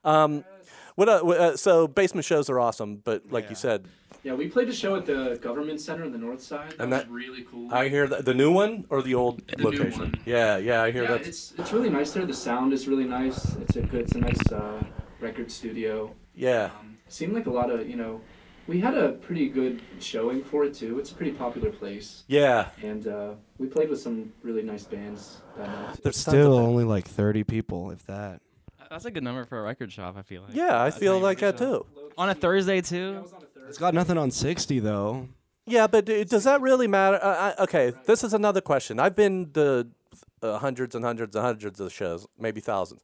Um, 0.05 0.45
what? 0.95 1.09
Uh, 1.09 1.23
wh- 1.25 1.39
uh, 1.39 1.57
so 1.57 1.87
basement 1.87 2.23
shows 2.23 2.49
are 2.49 2.59
awesome, 2.59 3.01
but 3.03 3.29
like 3.31 3.49
you 3.49 3.55
said, 3.57 3.85
Yeah, 4.27 4.33
we 4.33 4.49
played 4.49 4.67
a 4.67 4.73
show 4.73 4.97
at 4.97 5.05
the 5.05 5.39
government 5.41 5.79
center 5.79 6.03
on 6.03 6.11
the 6.11 6.17
north 6.17 6.41
side. 6.41 6.71
That 6.71 6.81
And 6.81 6.91
was 6.91 6.99
that- 7.03 7.09
really 7.09 7.43
cool. 7.49 7.73
I 7.73 7.87
hear 7.87 8.07
the, 8.07 8.17
the 8.21 8.33
new 8.33 8.51
one 8.51 8.83
or 8.89 9.01
the 9.01 9.15
old 9.15 9.41
The 9.47 9.55
new 9.55 9.63
location. 9.69 9.99
one. 10.01 10.15
Yeah, 10.25 10.57
yeah, 10.57 10.81
I 10.83 10.91
hear 10.91 11.03
yeah, 11.03 11.11
that. 11.11 11.25
it's 11.27 11.53
it's 11.57 11.71
really 11.71 11.89
nice 11.89 12.11
there. 12.11 12.25
The 12.25 12.33
sound 12.33 12.73
is 12.73 12.89
really 12.89 13.05
nice. 13.05 13.55
It's 13.63 13.77
a 13.77 13.81
good, 13.83 14.01
it's 14.01 14.15
a 14.15 14.19
nice 14.19 14.51
uh, 14.51 14.83
record 15.21 15.49
studio. 15.49 16.13
Yeah, 16.35 16.71
Um, 16.77 16.97
seemed 17.07 17.33
like 17.35 17.45
a 17.45 17.51
lot 17.59 17.69
of 17.71 17.87
you 17.89 17.95
know, 17.95 18.19
we 18.67 18.81
had 18.81 18.95
a 18.97 19.13
pretty 19.13 19.47
good 19.47 19.81
showing 20.01 20.43
for 20.43 20.65
it 20.65 20.73
too. 20.73 20.99
It's 20.99 21.11
a 21.13 21.15
pretty 21.15 21.31
popular 21.31 21.69
place, 21.71 22.25
yeah. 22.27 22.71
and 22.83 23.07
uh, 23.07 23.31
we 23.59 23.67
played 23.67 23.89
with 23.89 24.01
some 24.01 24.33
really 24.43 24.61
nice 24.61 24.83
bands 24.83 25.37
that 25.55 26.03
There's 26.03 26.17
Still 26.17 26.53
only 26.55 26.83
like 26.83 27.07
30 27.07 27.45
people, 27.45 27.91
if 27.91 28.05
that. 28.07 28.41
That's 28.89 29.05
a 29.05 29.11
good 29.11 29.23
number 29.23 29.45
for 29.45 29.57
a 29.59 29.63
record 29.63 29.89
shop. 29.91 30.15
I 30.17 30.21
feel 30.21 30.41
like. 30.43 30.53
Yeah, 30.53 30.81
I 30.83 30.91
feel 30.91 31.17
like 31.19 31.39
that 31.39 31.57
too. 31.57 31.85
On 32.17 32.29
a 32.29 32.33
Thursday 32.35 32.75
Yeah, 32.77 32.81
too. 32.81 33.25
It 33.67 33.69
was 33.69 33.77
on 33.81 33.83
a 33.83 33.87
Thursday. 33.87 33.87
It's 33.87 33.91
got 33.91 33.93
nothing 33.93 34.17
on 34.17 34.31
60 34.31 34.79
though. 34.79 35.27
Yeah, 35.65 35.87
but 35.87 36.05
d- 36.05 36.23
does 36.23 36.45
that 36.45 36.61
really 36.61 36.87
matter? 36.87 37.19
Uh, 37.21 37.53
I, 37.57 37.63
okay, 37.63 37.91
this 38.05 38.23
is 38.23 38.33
another 38.33 38.61
question. 38.61 38.99
I've 38.99 39.15
been 39.15 39.51
to 39.53 39.87
uh, 40.41 40.57
hundreds 40.59 40.95
and 40.95 41.03
hundreds 41.03 41.35
and 41.35 41.43
hundreds 41.45 41.79
of 41.79 41.91
shows, 41.91 42.25
maybe 42.39 42.61
thousands. 42.61 43.01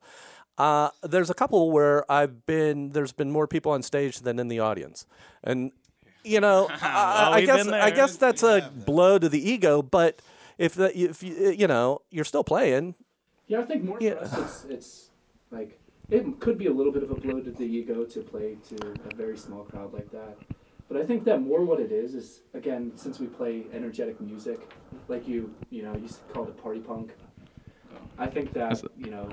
Uh, 0.58 0.89
there's 1.01 1.29
a 1.29 1.34
couple 1.34 1.72
where 1.72 2.10
I've 2.12 2.46
been. 2.46 2.91
There's 2.91 3.12
been 3.12 3.32
more 3.32 3.48
people 3.48 3.72
on 3.74 3.82
stage 3.84 4.20
than 4.20 4.39
in 4.39 4.48
the 4.48 4.60
audience, 4.60 5.05
and 5.43 5.72
you 6.24 6.39
know, 6.39 6.70
I, 6.82 7.29
I- 7.32 7.32
I 7.38 7.46
guess 7.46 7.67
I 7.67 7.89
guess 7.91 8.15
that's 8.17 8.43
a 8.43 8.72
blow 8.86 9.17
to 9.20 9.27
the 9.27 9.51
ego. 9.51 9.82
But 9.82 10.22
if 10.58 10.75
the, 10.75 10.96
if 10.98 11.22
you 11.24 11.50
you 11.51 11.67
know 11.67 12.01
you're 12.12 12.24
still 12.24 12.43
playing, 12.46 12.96
Yeah, 13.48 13.60
I 13.62 13.63
think 13.63 13.84
more 13.84 13.98
Yeah. 14.00 14.13
for 14.13 14.24
us, 14.41 14.63
it's, 14.63 14.65
it's 14.70 15.10
like 15.51 15.79
it 16.10 16.39
could 16.39 16.57
be 16.57 16.67
a 16.67 16.72
little 16.72 16.91
bit 16.91 17.03
of 17.03 17.12
a 17.12 17.15
blow 17.15 17.39
to 17.39 17.51
the 17.51 17.63
ego 17.63 18.03
to 18.05 18.22
play 18.22 18.57
to 18.69 18.93
a 19.12 19.15
very 19.15 19.38
small 19.38 19.63
crowd 19.63 19.93
like 19.93 20.12
that. 20.12 20.38
But 20.89 20.98
I 21.01 21.05
think 21.05 21.24
that 21.25 21.41
more 21.41 21.63
what 21.63 21.79
it 21.79 21.91
is 21.91 22.13
is 22.13 22.41
again 22.53 22.91
since 22.95 23.19
we 23.19 23.27
play 23.27 23.63
energetic 23.74 24.19
music, 24.22 24.69
like 25.07 25.27
you 25.27 25.53
you 25.69 25.83
know 25.83 25.95
you 25.95 26.10
called 26.33 26.50
it 26.50 26.62
party 26.62 26.79
punk. 26.79 27.13
I 28.17 28.27
think 28.27 28.53
that 28.53 28.81
you 28.98 29.10
know 29.10 29.29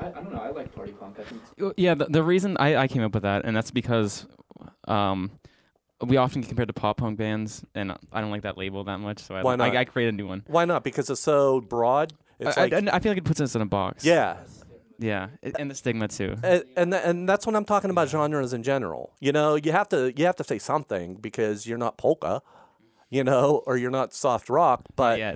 I, 0.00 0.06
I 0.06 0.10
don't 0.10 0.32
know 0.32 0.40
I 0.40 0.50
like 0.50 0.74
party 0.74 0.92
punk. 0.92 1.18
I 1.18 1.24
think 1.24 1.74
Yeah, 1.76 1.94
the, 1.94 2.06
the 2.06 2.22
reason 2.22 2.56
I, 2.58 2.76
I 2.76 2.88
came 2.88 3.02
up 3.02 3.12
with 3.12 3.24
that, 3.24 3.44
and 3.44 3.56
that's 3.56 3.70
because 3.70 4.26
um, 4.88 5.32
we 6.00 6.16
often 6.16 6.40
get 6.40 6.48
compared 6.48 6.68
to 6.68 6.74
pop 6.74 6.98
punk 6.98 7.18
bands, 7.18 7.64
and 7.74 7.92
I 8.12 8.20
don't 8.20 8.30
like 8.30 8.42
that 8.42 8.56
label 8.56 8.84
that 8.84 8.98
much, 8.98 9.20
so 9.20 9.34
I, 9.34 9.42
Why 9.42 9.56
not? 9.56 9.74
I, 9.74 9.80
I 9.80 9.84
created 9.84 10.14
a 10.14 10.16
new 10.16 10.26
one. 10.26 10.44
why 10.46 10.64
not? 10.64 10.84
Because 10.84 11.10
it's 11.10 11.20
so 11.20 11.60
broad. 11.60 12.12
It's 12.38 12.56
I, 12.56 12.62
like 12.62 12.72
I, 12.72 12.96
I 12.96 12.98
feel 12.98 13.12
like 13.12 13.18
it 13.18 13.24
puts 13.24 13.40
us 13.40 13.54
in 13.54 13.62
a 13.62 13.66
box. 13.66 14.04
yeah. 14.04 14.36
Yeah, 14.98 15.28
and 15.58 15.70
the 15.70 15.74
stigma 15.74 16.08
too. 16.08 16.36
and 16.42 16.64
and, 16.76 16.92
tha- 16.92 17.06
and 17.06 17.28
that's 17.28 17.46
what 17.46 17.54
I'm 17.56 17.64
talking 17.64 17.90
about 17.90 18.08
genres 18.08 18.52
in 18.52 18.62
general. 18.62 19.12
You 19.20 19.32
know, 19.32 19.54
you 19.56 19.72
have 19.72 19.88
to 19.90 20.12
you 20.16 20.24
have 20.26 20.36
to 20.36 20.44
say 20.44 20.58
something 20.58 21.16
because 21.16 21.66
you're 21.66 21.78
not 21.78 21.96
polka, 21.98 22.42
you 23.10 23.24
know, 23.24 23.62
or 23.66 23.76
you're 23.76 23.90
not 23.90 24.12
soft 24.14 24.48
rock. 24.48 24.82
But 24.96 25.18
yeah, 25.18 25.34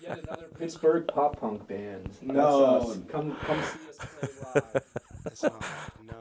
yet 0.00 0.18
another 0.24 0.46
Pittsburgh 0.58 1.06
pop 1.08 1.40
punk 1.40 1.66
band. 1.68 2.04
That's 2.06 2.22
No. 2.22 2.64
us. 2.64 2.98
come 3.08 3.36
come 3.36 3.62
see 3.62 3.88
us 3.88 3.96
play 3.98 4.28
live. 4.54 4.82
It's 5.26 5.42
not, 5.42 5.62
no. 6.06 6.14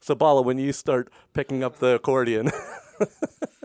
so 0.00 0.14
Bala, 0.14 0.42
when 0.42 0.58
you 0.58 0.72
start 0.72 1.10
picking 1.34 1.64
up 1.64 1.78
the 1.80 1.94
accordion, 1.96 2.50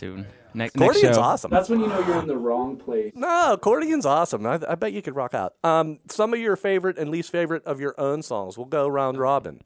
soon. 0.00 0.26
Next, 0.54 0.76
next 0.76 0.98
accordion's 0.98 1.16
show. 1.16 1.22
awesome. 1.22 1.50
That's 1.50 1.68
when 1.68 1.80
you 1.80 1.86
know 1.86 2.00
you're 2.06 2.18
in 2.18 2.26
the 2.26 2.36
wrong 2.36 2.76
place. 2.76 3.12
No, 3.14 3.56
accordion's 3.56 4.04
awesome. 4.06 4.44
I, 4.46 4.58
I 4.68 4.74
bet 4.74 4.92
you 4.92 5.02
could 5.02 5.14
rock 5.14 5.32
out. 5.34 5.54
Um, 5.62 6.00
some 6.08 6.34
of 6.34 6.40
your 6.40 6.56
favorite 6.56 6.98
and 6.98 7.10
least 7.10 7.30
favorite 7.30 7.64
of 7.64 7.80
your 7.80 7.94
own 7.98 8.22
songs. 8.22 8.56
We'll 8.58 8.66
go 8.66 8.88
round 8.88 9.18
robin. 9.18 9.60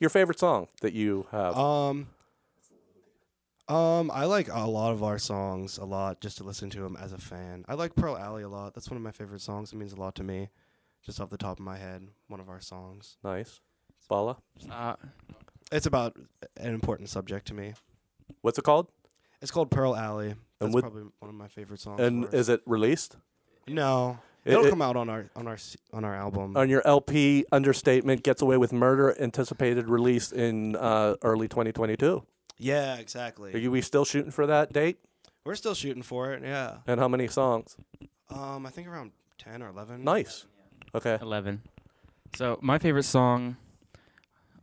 Your 0.00 0.10
favorite 0.10 0.38
song 0.38 0.68
that 0.80 0.92
you 0.94 1.26
have? 1.30 1.56
Um, 1.56 2.08
um, 3.68 4.10
I 4.12 4.24
like 4.24 4.48
a 4.52 4.66
lot 4.68 4.92
of 4.92 5.02
our 5.02 5.18
songs 5.18 5.78
a 5.78 5.84
lot 5.84 6.20
just 6.20 6.36
to 6.38 6.44
listen 6.44 6.68
to 6.70 6.80
them 6.80 6.96
as 7.00 7.12
a 7.12 7.18
fan. 7.18 7.64
I 7.68 7.74
like 7.74 7.94
Pearl 7.94 8.16
Alley 8.16 8.42
a 8.42 8.48
lot. 8.48 8.74
That's 8.74 8.90
one 8.90 8.96
of 8.96 9.02
my 9.02 9.12
favorite 9.12 9.40
songs. 9.40 9.72
It 9.72 9.76
means 9.76 9.92
a 9.92 9.96
lot 9.96 10.14
to 10.16 10.22
me. 10.22 10.50
Just 11.04 11.20
off 11.20 11.30
the 11.30 11.36
top 11.38 11.58
of 11.58 11.64
my 11.64 11.76
head, 11.76 12.08
one 12.28 12.40
of 12.40 12.48
our 12.48 12.60
songs. 12.60 13.16
nice. 13.22 13.60
Bala, 14.08 14.36
Uh, 14.70 14.96
It's 15.72 15.86
about 15.86 16.14
an 16.58 16.74
important 16.74 17.08
subject 17.08 17.46
to 17.48 17.54
me. 17.54 17.72
what's 18.42 18.58
it 18.58 18.64
called? 18.64 18.88
It's 19.44 19.50
called 19.50 19.70
Pearl 19.70 19.94
Alley. 19.94 20.34
That's 20.58 20.72
with- 20.72 20.84
probably 20.84 21.02
one 21.18 21.28
of 21.28 21.34
my 21.34 21.48
favorite 21.48 21.78
songs. 21.78 22.00
And 22.00 22.32
is 22.32 22.48
it 22.48 22.62
released? 22.64 23.18
no, 23.68 24.18
It- 24.42 24.52
it'll 24.54 24.64
it- 24.64 24.70
come 24.70 24.80
out 24.80 24.96
on 24.96 25.10
our 25.10 25.26
on 25.36 25.46
our 25.46 25.58
on 25.92 26.02
our 26.02 26.14
album. 26.14 26.56
on 26.56 26.70
your 26.70 26.80
LP 26.86 27.44
understatement 27.52 28.22
gets 28.22 28.40
away 28.40 28.56
with 28.56 28.72
murder 28.72 29.14
anticipated 29.20 29.88
release 29.90 30.32
in 30.32 30.76
uh, 30.76 31.16
early 31.22 31.46
2022 31.46 32.22
yeah, 32.58 32.96
exactly. 32.96 33.52
are 33.54 33.58
you 33.58 33.70
we 33.70 33.80
still 33.82 34.04
shooting 34.06 34.30
for 34.30 34.46
that 34.46 34.72
date 34.72 34.96
We're 35.44 35.56
still 35.56 35.74
shooting 35.74 36.02
for 36.02 36.32
it. 36.32 36.42
Yeah. 36.42 36.78
and 36.86 36.98
how 36.98 37.08
many 37.08 37.28
songs 37.28 37.76
Um, 38.30 38.64
I 38.64 38.70
think 38.70 38.88
around 38.88 39.12
ten 39.38 39.62
or 39.62 39.68
eleven. 39.68 40.04
nice 40.04 40.46
okay 40.94 41.18
Eleven. 41.20 41.60
So 42.36 42.58
my 42.62 42.78
favorite 42.78 43.04
song, 43.04 43.56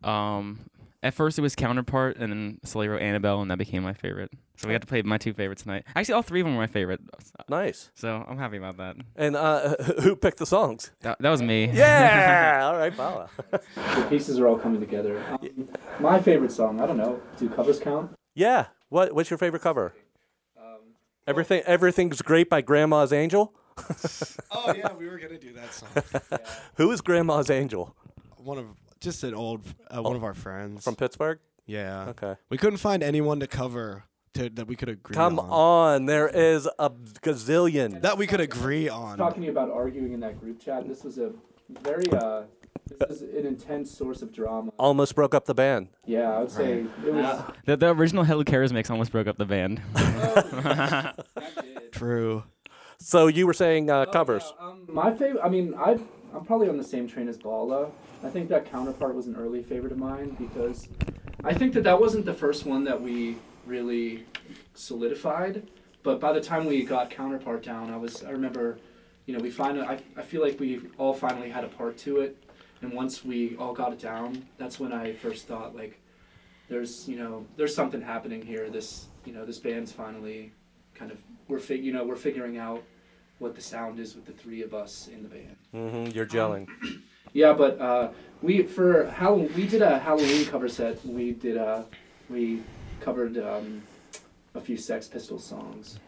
um, 0.04 0.60
at 1.04 1.14
first 1.14 1.38
it 1.40 1.42
was 1.42 1.56
Counterpart, 1.56 2.18
and 2.18 2.32
then 2.32 2.60
Sully 2.64 2.88
wrote 2.88 3.02
Annabelle, 3.02 3.42
and 3.42 3.50
that 3.52 3.58
became 3.58 3.82
my 3.84 3.94
favorite. 3.94 4.32
So 4.62 4.68
we 4.68 4.74
got 4.76 4.82
to 4.82 4.88
play 4.88 5.02
my 5.02 5.18
two 5.18 5.34
favorites 5.34 5.64
tonight. 5.64 5.86
Actually, 5.96 6.14
all 6.14 6.22
three 6.22 6.42
of 6.42 6.46
them 6.46 6.56
were 6.56 6.62
my 6.62 6.68
favorite. 6.68 7.02
nice 7.50 7.90
So 7.96 8.24
I'm 8.28 8.38
happy 8.38 8.58
about 8.58 8.78
that. 8.78 8.96
and 9.16 9.36
uh, 9.36 9.76
who 10.02 10.16
picked 10.16 10.38
the 10.38 10.46
songs 10.46 10.92
That, 11.02 11.18
that 11.20 11.30
was 11.32 11.42
me. 11.42 11.66
yeah 11.74 12.62
all 12.72 12.78
right 12.78 12.96
Bala. 12.96 13.30
The 13.52 14.06
pieces 14.10 14.40
are 14.40 14.48
all 14.48 14.58
coming 14.60 14.80
together. 14.80 15.24
Um, 15.32 15.68
my 16.00 16.20
favorite 16.22 16.52
song, 16.52 16.80
I 16.80 16.86
don't 16.86 16.98
know. 16.98 17.20
Do 17.38 17.50
covers 17.50 17.80
count? 17.80 18.12
yeah 18.36 18.68
what 18.90 19.14
what's 19.16 19.30
your 19.30 19.38
favorite 19.40 19.62
cover 19.64 19.94
Um, 20.58 20.94
everything 21.28 21.64
everything's 21.66 22.22
great 22.22 22.50
by 22.50 22.62
grandma's 22.62 23.12
angel 23.12 23.54
Oh 24.52 24.74
yeah, 24.78 24.94
we 24.94 25.08
were 25.10 25.18
gonna 25.18 25.38
do 25.40 25.54
that 25.54 25.74
song. 25.74 25.90
who 26.76 26.92
is 26.92 27.02
grandma's 27.02 27.50
angel 27.50 27.96
one 28.38 28.58
of 28.58 28.66
just 29.00 29.24
an 29.24 29.34
old 29.34 29.62
uh, 29.90 30.02
one 30.04 30.16
of 30.16 30.24
our 30.24 30.34
friends 30.36 30.84
from 30.84 30.96
pittsburgh 30.96 31.40
Yeah. 31.66 32.10
okay 32.10 32.36
We 32.50 32.58
couldn't 32.58 32.78
find 32.78 33.02
anyone 33.04 33.40
to 33.42 33.48
cover 33.48 34.06
to 34.34 34.50
that 34.50 34.68
we 34.68 34.76
could 34.76 34.90
agree 34.90 35.16
on. 35.16 35.36
come 35.36 35.40
on. 35.40 35.50
on 35.50 36.06
there 36.06 36.28
is 36.28 36.68
a 36.80 36.90
gazillion 36.90 38.02
That 38.02 38.18
we 38.18 38.28
could 38.28 38.40
agree 38.42 38.88
on. 38.90 39.18
talking 39.18 39.50
about 39.50 39.70
arguing 39.72 40.14
in 40.14 40.20
that 40.22 40.40
group 40.40 40.60
chat, 40.60 40.88
this 40.88 41.04
was 41.04 41.18
a 41.18 41.32
very, 41.70 42.06
uh, 42.14 42.44
this 43.00 43.22
is 43.22 43.36
an 43.36 43.46
intense 43.46 43.92
source 43.92 44.22
of 44.22 44.32
drama. 44.34 44.72
almost 44.78 45.16
broke 45.16 45.36
up 45.36 45.46
the 45.46 45.54
band 45.54 45.90
Yeah, 46.06 46.32
I 46.32 46.40
would 46.40 46.52
say 46.52 46.86
it 47.06 47.14
was. 47.14 47.44
The, 47.66 47.78
the 47.78 47.90
original 47.90 48.24
Hell 48.24 48.38
Who 48.40 48.44
Cares 48.46 48.72
mix 48.74 48.90
almost 48.90 49.12
broke 49.12 49.28
up 49.28 49.38
the 49.38 49.46
band. 49.46 49.82
True. 51.92 52.44
so 52.98 53.28
you 53.28 53.46
were 53.46 53.54
saying 53.54 53.90
uh, 53.90 54.06
covers 54.06 54.54
Um, 54.60 54.86
my 54.88 55.14
favorite, 55.14 55.42
I 55.44 55.50
mean, 55.50 55.74
I, 55.78 56.00
I'm 56.34 56.46
probably 56.46 56.70
on 56.70 56.78
the 56.78 56.84
same 56.84 57.08
train 57.08 57.28
as 57.28 57.38
Bala. 57.38 57.92
I 58.24 58.30
think 58.30 58.48
that 58.50 58.66
counterpart 58.72 59.16
was 59.16 59.28
an 59.28 59.36
early 59.36 59.62
favorite 59.64 59.92
of 59.92 59.98
mine 59.98 60.36
because 60.40 60.88
I 61.44 61.54
think 61.54 61.74
that 61.74 61.84
that 61.84 62.00
wasn't 62.00 62.26
the 62.26 62.34
first 62.34 62.66
one 62.66 62.84
that 62.86 63.02
we 63.02 63.38
really 63.66 64.26
solidified, 64.74 65.68
but 66.04 66.20
by 66.20 66.34
the 66.34 66.42
time 66.42 66.66
we 66.66 66.84
got 66.84 67.10
counterpart 67.10 67.64
down, 67.64 67.92
I 67.92 67.98
was 67.98 68.24
I 68.24 68.32
remember, 68.32 68.80
you 69.26 69.36
know, 69.36 69.42
we 69.42 69.52
finally 69.52 69.86
I, 69.86 70.00
I 70.18 70.22
feel 70.22 70.42
like 70.42 70.60
we 70.60 70.82
all 70.98 71.14
finally 71.14 71.50
had 71.50 71.64
a 71.64 71.68
part 71.68 71.98
to 72.00 72.20
it, 72.22 72.44
and 72.82 72.92
once 72.94 73.24
we 73.24 73.56
all 73.58 73.74
got 73.74 73.94
it 73.94 74.00
down, 74.00 74.46
that's 74.58 74.80
when 74.80 74.92
I 74.92 75.14
first 75.14 75.48
thought 75.48 75.76
like, 75.76 76.00
there's 76.70 77.08
you 77.08 77.18
know 77.18 77.46
there's 77.58 77.76
something 77.76 78.02
happening 78.02 78.42
here. 78.42 78.70
This 78.70 79.08
you 79.26 79.34
know 79.34 79.46
this 79.46 79.60
band's 79.60 79.92
finally 79.92 80.54
kind 80.96 81.12
of 81.12 81.18
we're 81.48 81.60
fig- 81.60 81.84
you 81.84 81.94
know 81.94 82.04
we're 82.04 82.16
figuring 82.16 82.58
out 82.58 82.84
what 83.40 83.56
the 83.56 83.62
sound 83.62 84.00
is 84.00 84.16
with 84.16 84.26
the 84.26 84.32
three 84.34 84.62
of 84.62 84.74
us 84.74 85.10
in 85.12 85.24
the 85.24 85.30
band. 85.30 85.56
Mm-hmm, 85.74 86.16
you're 86.16 86.28
gelling. 86.28 86.68
Yeah, 87.34 87.54
but 87.54 87.80
uh, 87.80 88.10
we 88.42 88.64
for 88.64 89.10
Halloween 89.10 89.52
we 89.56 89.68
did 89.68 89.82
a 89.82 90.00
Halloween 90.00 90.46
cover 90.46 90.68
set. 90.70 91.04
We 91.06 91.32
did 91.32 91.58
a 91.58 91.86
we 92.30 92.62
covered 93.02 93.38
um, 93.38 93.82
a 94.56 94.62
few 94.62 94.78
Sex 94.78 95.08
Pistols 95.08 95.44
songs, 95.44 96.00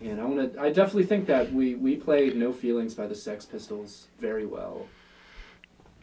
and 0.00 0.20
I 0.20 0.24
want 0.24 0.54
to. 0.54 0.60
I 0.60 0.70
definitely 0.70 1.06
think 1.06 1.26
that 1.26 1.52
we 1.52 1.74
we 1.74 1.96
played 1.96 2.36
No 2.36 2.52
Feelings 2.52 2.94
by 2.94 3.06
the 3.06 3.14
Sex 3.14 3.44
Pistols 3.44 4.06
very 4.18 4.46
well, 4.46 4.86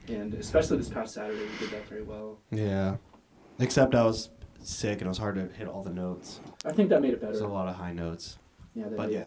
and 0.08 0.34
especially 0.36 0.78
this 0.78 0.90
past 0.90 1.14
Saturday 1.16 1.40
we 1.40 1.58
did 1.60 1.72
that 1.72 1.88
very 1.88 2.04
well. 2.04 2.38
Yeah. 2.52 2.98
Except 3.60 3.96
I 3.96 4.04
was 4.04 4.30
sick 4.62 4.94
and 5.00 5.04
it 5.04 5.08
was 5.08 5.18
hard 5.18 5.36
to 5.36 5.48
hit 5.58 5.68
all 5.68 5.82
the 5.82 5.94
notes. 5.94 6.40
I 6.66 6.74
think 6.74 6.90
that 6.90 7.02
made 7.02 7.14
it 7.14 7.22
better. 7.22 7.32
There's 7.32 7.42
a 7.42 7.48
lot 7.48 7.68
of 7.70 7.76
high 7.76 7.94
notes. 7.94 8.38
yeah, 8.74 8.90
that 8.90 8.98
But 8.98 9.12
yeah. 9.12 9.24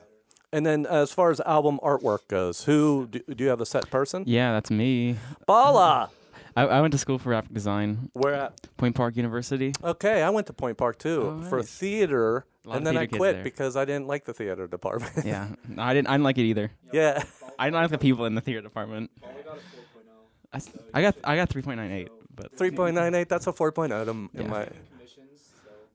And 0.52 0.64
then 0.66 0.86
as 0.86 1.12
far 1.12 1.30
as 1.30 1.40
album 1.40 1.78
artwork 1.82 2.26
goes, 2.28 2.64
who 2.64 3.06
do, 3.10 3.20
do 3.20 3.44
you 3.44 3.50
have 3.50 3.60
a 3.60 3.66
set 3.66 3.90
person? 3.90 4.24
Yeah, 4.26 4.52
that's 4.52 4.70
me. 4.70 5.16
Bala. 5.46 6.10
I, 6.58 6.62
I 6.66 6.80
went 6.80 6.92
to 6.92 6.98
school 6.98 7.18
for 7.18 7.30
graphic 7.30 7.52
design, 7.54 8.10
Where 8.14 8.34
at? 8.34 8.76
Point 8.76 8.94
Park 8.96 9.16
University. 9.16 9.72
Okay, 9.82 10.22
I 10.22 10.30
went 10.30 10.46
to 10.48 10.52
Point 10.52 10.76
Park 10.76 10.98
too 10.98 11.40
Oh, 11.44 11.48
for 11.48 11.62
theater, 11.62 12.46
and 12.70 12.86
then 12.86 12.96
I 12.96 13.00
theater 13.06 13.10
kids 13.10 13.18
quit 13.18 13.44
because 13.44 13.76
I 13.76 13.84
didn't 13.84 14.06
like 14.08 14.24
the 14.24 14.34
theater 14.34 14.66
department. 14.66 15.24
yeah, 15.24 15.48
No, 15.68 15.82
I 15.82 15.94
didn't. 15.94 16.08
I 16.08 16.14
didn't 16.14 16.24
like 16.24 16.38
it 16.38 16.42
either. 16.42 16.72
yeah. 16.92 17.22
I 17.58 17.66
didn't 17.66 17.80
like 17.80 17.90
the 17.90 17.98
people 17.98 18.24
in 18.26 18.34
the 18.34 18.40
theater 18.40 18.60
department. 18.62 19.10
I 20.94 21.02
got 21.02 21.16
I 21.24 21.36
got 21.36 21.50
3.98, 21.50 22.08
but 22.34 22.56
3.98, 22.56 23.28
that's 23.28 23.46
a 23.46 23.52
4.0 23.52 24.04
to, 24.04 24.10
in 24.10 24.28
Yeah. 24.34 24.46
my. 24.48 24.68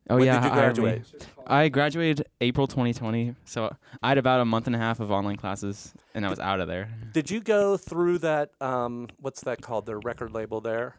Oh 0.09 0.15
When 0.17 0.25
yeah, 0.25 0.39
did 0.39 0.47
you 0.47 0.53
graduate? 0.53 1.27
I 1.45 1.69
graduated 1.69 2.27
April 2.41 2.67
2020, 2.67 3.35
so 3.45 3.75
I 4.01 4.09
had 4.09 4.17
about 4.17 4.39
a 4.39 4.45
month 4.45 4.67
and 4.67 4.75
a 4.75 4.79
half 4.79 4.99
of 4.99 5.11
online 5.11 5.37
classes, 5.37 5.93
and 6.13 6.25
I 6.25 6.29
was 6.29 6.39
out 6.39 6.59
of 6.59 6.67
there. 6.67 6.89
Did 7.11 7.29
you 7.29 7.41
go 7.41 7.77
through 7.77 8.19
that? 8.19 8.51
Um, 8.61 9.07
what's 9.19 9.41
that 9.41 9.61
called? 9.61 9.85
Their 9.85 9.99
record 9.99 10.31
label 10.33 10.61
there, 10.61 10.95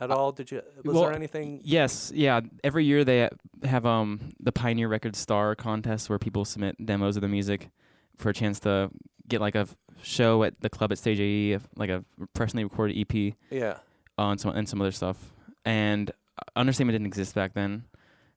at 0.00 0.10
all? 0.10 0.32
Did 0.32 0.50
you? 0.50 0.62
Was 0.84 0.94
well, 0.94 1.04
there 1.04 1.14
anything? 1.14 1.60
Yes, 1.64 2.10
yeah. 2.14 2.40
Every 2.64 2.84
year 2.84 3.04
they 3.04 3.28
have 3.64 3.86
um 3.86 4.32
the 4.40 4.52
Pioneer 4.52 4.88
Record 4.88 5.16
Star 5.16 5.54
contest 5.54 6.08
where 6.08 6.18
people 6.18 6.44
submit 6.44 6.76
demos 6.84 7.16
of 7.16 7.20
their 7.20 7.30
music 7.30 7.70
for 8.18 8.30
a 8.30 8.34
chance 8.34 8.60
to 8.60 8.90
get 9.28 9.40
like 9.40 9.54
a 9.54 9.66
show 10.02 10.42
at 10.42 10.60
the 10.60 10.68
club 10.68 10.90
at 10.92 10.98
Stage 10.98 11.20
AE, 11.20 11.52
of, 11.52 11.68
like 11.76 11.90
a 11.90 12.04
professionally 12.34 12.64
recorded 12.64 12.96
EP 12.98 13.34
Yeah. 13.50 13.76
uh, 14.18 14.30
and 14.30 14.40
some 14.40 14.54
and 14.54 14.68
some 14.68 14.80
other 14.80 14.90
stuff. 14.92 15.32
And 15.64 16.10
uh, 16.10 16.42
Understatement 16.56 16.94
didn't 16.94 17.06
exist 17.06 17.34
back 17.34 17.54
then, 17.54 17.84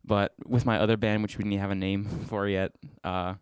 but 0.05 0.33
with 0.45 0.65
my 0.65 0.77
other 0.79 0.97
band, 0.97 1.23
which 1.23 1.37
we 1.37 1.43
didn't 1.43 1.59
have 1.59 1.71
a 1.71 1.75
name 1.75 2.03
for 2.27 2.47
yet, 2.47 2.71
uh, 3.03 3.35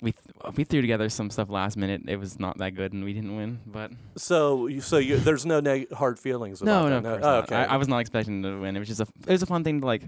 we 0.00 0.12
th- 0.12 0.56
we 0.56 0.64
threw 0.64 0.80
together 0.80 1.08
some 1.08 1.30
stuff 1.30 1.48
last 1.48 1.76
minute. 1.76 2.02
It 2.08 2.16
was 2.16 2.38
not 2.40 2.58
that 2.58 2.70
good, 2.74 2.92
and 2.92 3.04
we 3.04 3.12
didn't 3.12 3.36
win. 3.36 3.60
But 3.66 3.92
So, 4.16 4.66
you, 4.66 4.80
so 4.80 4.98
you, 4.98 5.16
there's 5.16 5.46
no 5.46 5.60
neg- 5.60 5.92
hard 5.92 6.18
feelings 6.18 6.60
no, 6.60 6.86
about 6.86 6.90
no, 6.90 7.00
that. 7.00 7.08
course 7.14 7.24
Oh, 7.24 7.30
not. 7.36 7.44
okay. 7.44 7.56
I, 7.56 7.74
I 7.74 7.76
was 7.76 7.88
not 7.88 7.98
expecting 7.98 8.42
to 8.42 8.60
win. 8.60 8.74
It 8.76 8.80
was 8.80 8.88
just 8.88 9.00
a 9.00 9.06
it 9.26 9.32
was 9.32 9.42
a 9.42 9.46
fun 9.46 9.62
thing 9.64 9.80
to 9.80 9.86
like 9.86 10.02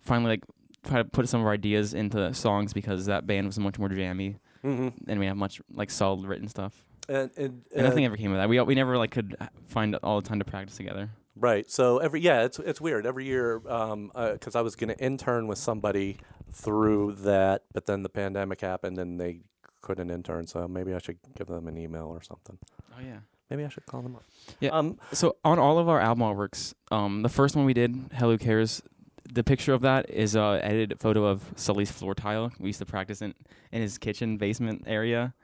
finally 0.00 0.30
like 0.30 0.44
try 0.84 0.98
to 0.98 1.04
put 1.04 1.28
some 1.28 1.40
of 1.40 1.46
our 1.46 1.52
ideas 1.52 1.92
into 1.94 2.32
songs 2.34 2.72
because 2.72 3.06
that 3.06 3.26
band 3.26 3.46
was 3.46 3.56
much 3.58 3.78
more 3.78 3.88
jammy 3.88 4.36
hmm 4.62 4.88
and 5.06 5.20
we 5.20 5.26
have 5.26 5.36
much 5.36 5.60
like 5.74 5.90
solid 5.90 6.24
written 6.26 6.48
stuff. 6.48 6.84
And, 7.08 7.30
and, 7.36 7.62
And 7.74 7.84
uh, 7.86 7.88
nothing 7.88 8.04
ever 8.04 8.16
came 8.16 8.30
of 8.30 8.38
that. 8.38 8.48
We 8.48 8.60
we 8.60 8.74
never 8.76 8.96
like 8.96 9.10
could 9.10 9.36
find 9.66 9.96
all 10.04 10.20
the 10.20 10.28
time 10.28 10.38
to 10.38 10.44
practice 10.44 10.76
together. 10.76 11.10
Right. 11.34 11.70
So 11.70 11.98
every 11.98 12.20
yeah, 12.20 12.42
it's 12.42 12.58
it's 12.58 12.80
weird. 12.80 13.06
Every 13.06 13.24
year, 13.24 13.62
um, 13.68 14.10
because 14.14 14.54
I 14.54 14.60
was 14.60 14.76
going 14.76 14.94
to 14.94 14.98
intern 14.98 15.46
with 15.46 15.58
somebody 15.58 16.18
through 16.52 17.12
that, 17.20 17.64
but 17.72 17.86
then 17.86 18.02
the 18.02 18.10
pandemic 18.10 18.60
happened 18.60 18.98
and 18.98 19.18
they 19.18 19.40
couldn't 19.80 20.10
intern. 20.10 20.46
So 20.46 20.68
maybe 20.68 20.92
I 20.92 20.98
should 20.98 21.18
give 21.36 21.46
them 21.46 21.68
an 21.68 21.78
email 21.78 22.06
or 22.06 22.22
something. 22.22 22.58
Oh 22.94 23.00
yeah. 23.02 23.18
Maybe 23.48 23.64
I 23.64 23.68
should 23.68 23.86
call 23.86 24.02
them 24.02 24.16
up. 24.16 24.24
Yeah. 24.60 24.70
Um. 24.70 24.98
So 25.12 25.36
on 25.44 25.58
all 25.58 25.78
of 25.78 25.88
our 25.88 26.00
album 26.00 26.22
artworks, 26.22 26.74
um, 26.90 27.22
the 27.22 27.28
first 27.28 27.56
one 27.56 27.64
we 27.64 27.74
did, 27.74 27.94
Hell 28.12 28.30
Who 28.30 28.38
Cares, 28.38 28.82
the 29.30 29.44
picture 29.44 29.72
of 29.72 29.82
that 29.82 30.10
is 30.10 30.34
a 30.36 30.60
edited 30.62 31.00
photo 31.00 31.24
of 31.24 31.42
Sully's 31.56 31.90
floor 31.90 32.14
tile. 32.14 32.52
We 32.58 32.68
used 32.68 32.78
to 32.78 32.86
practice 32.86 33.22
in 33.22 33.34
in 33.70 33.80
his 33.80 33.98
kitchen 33.98 34.36
basement 34.36 34.84
area. 34.86 35.34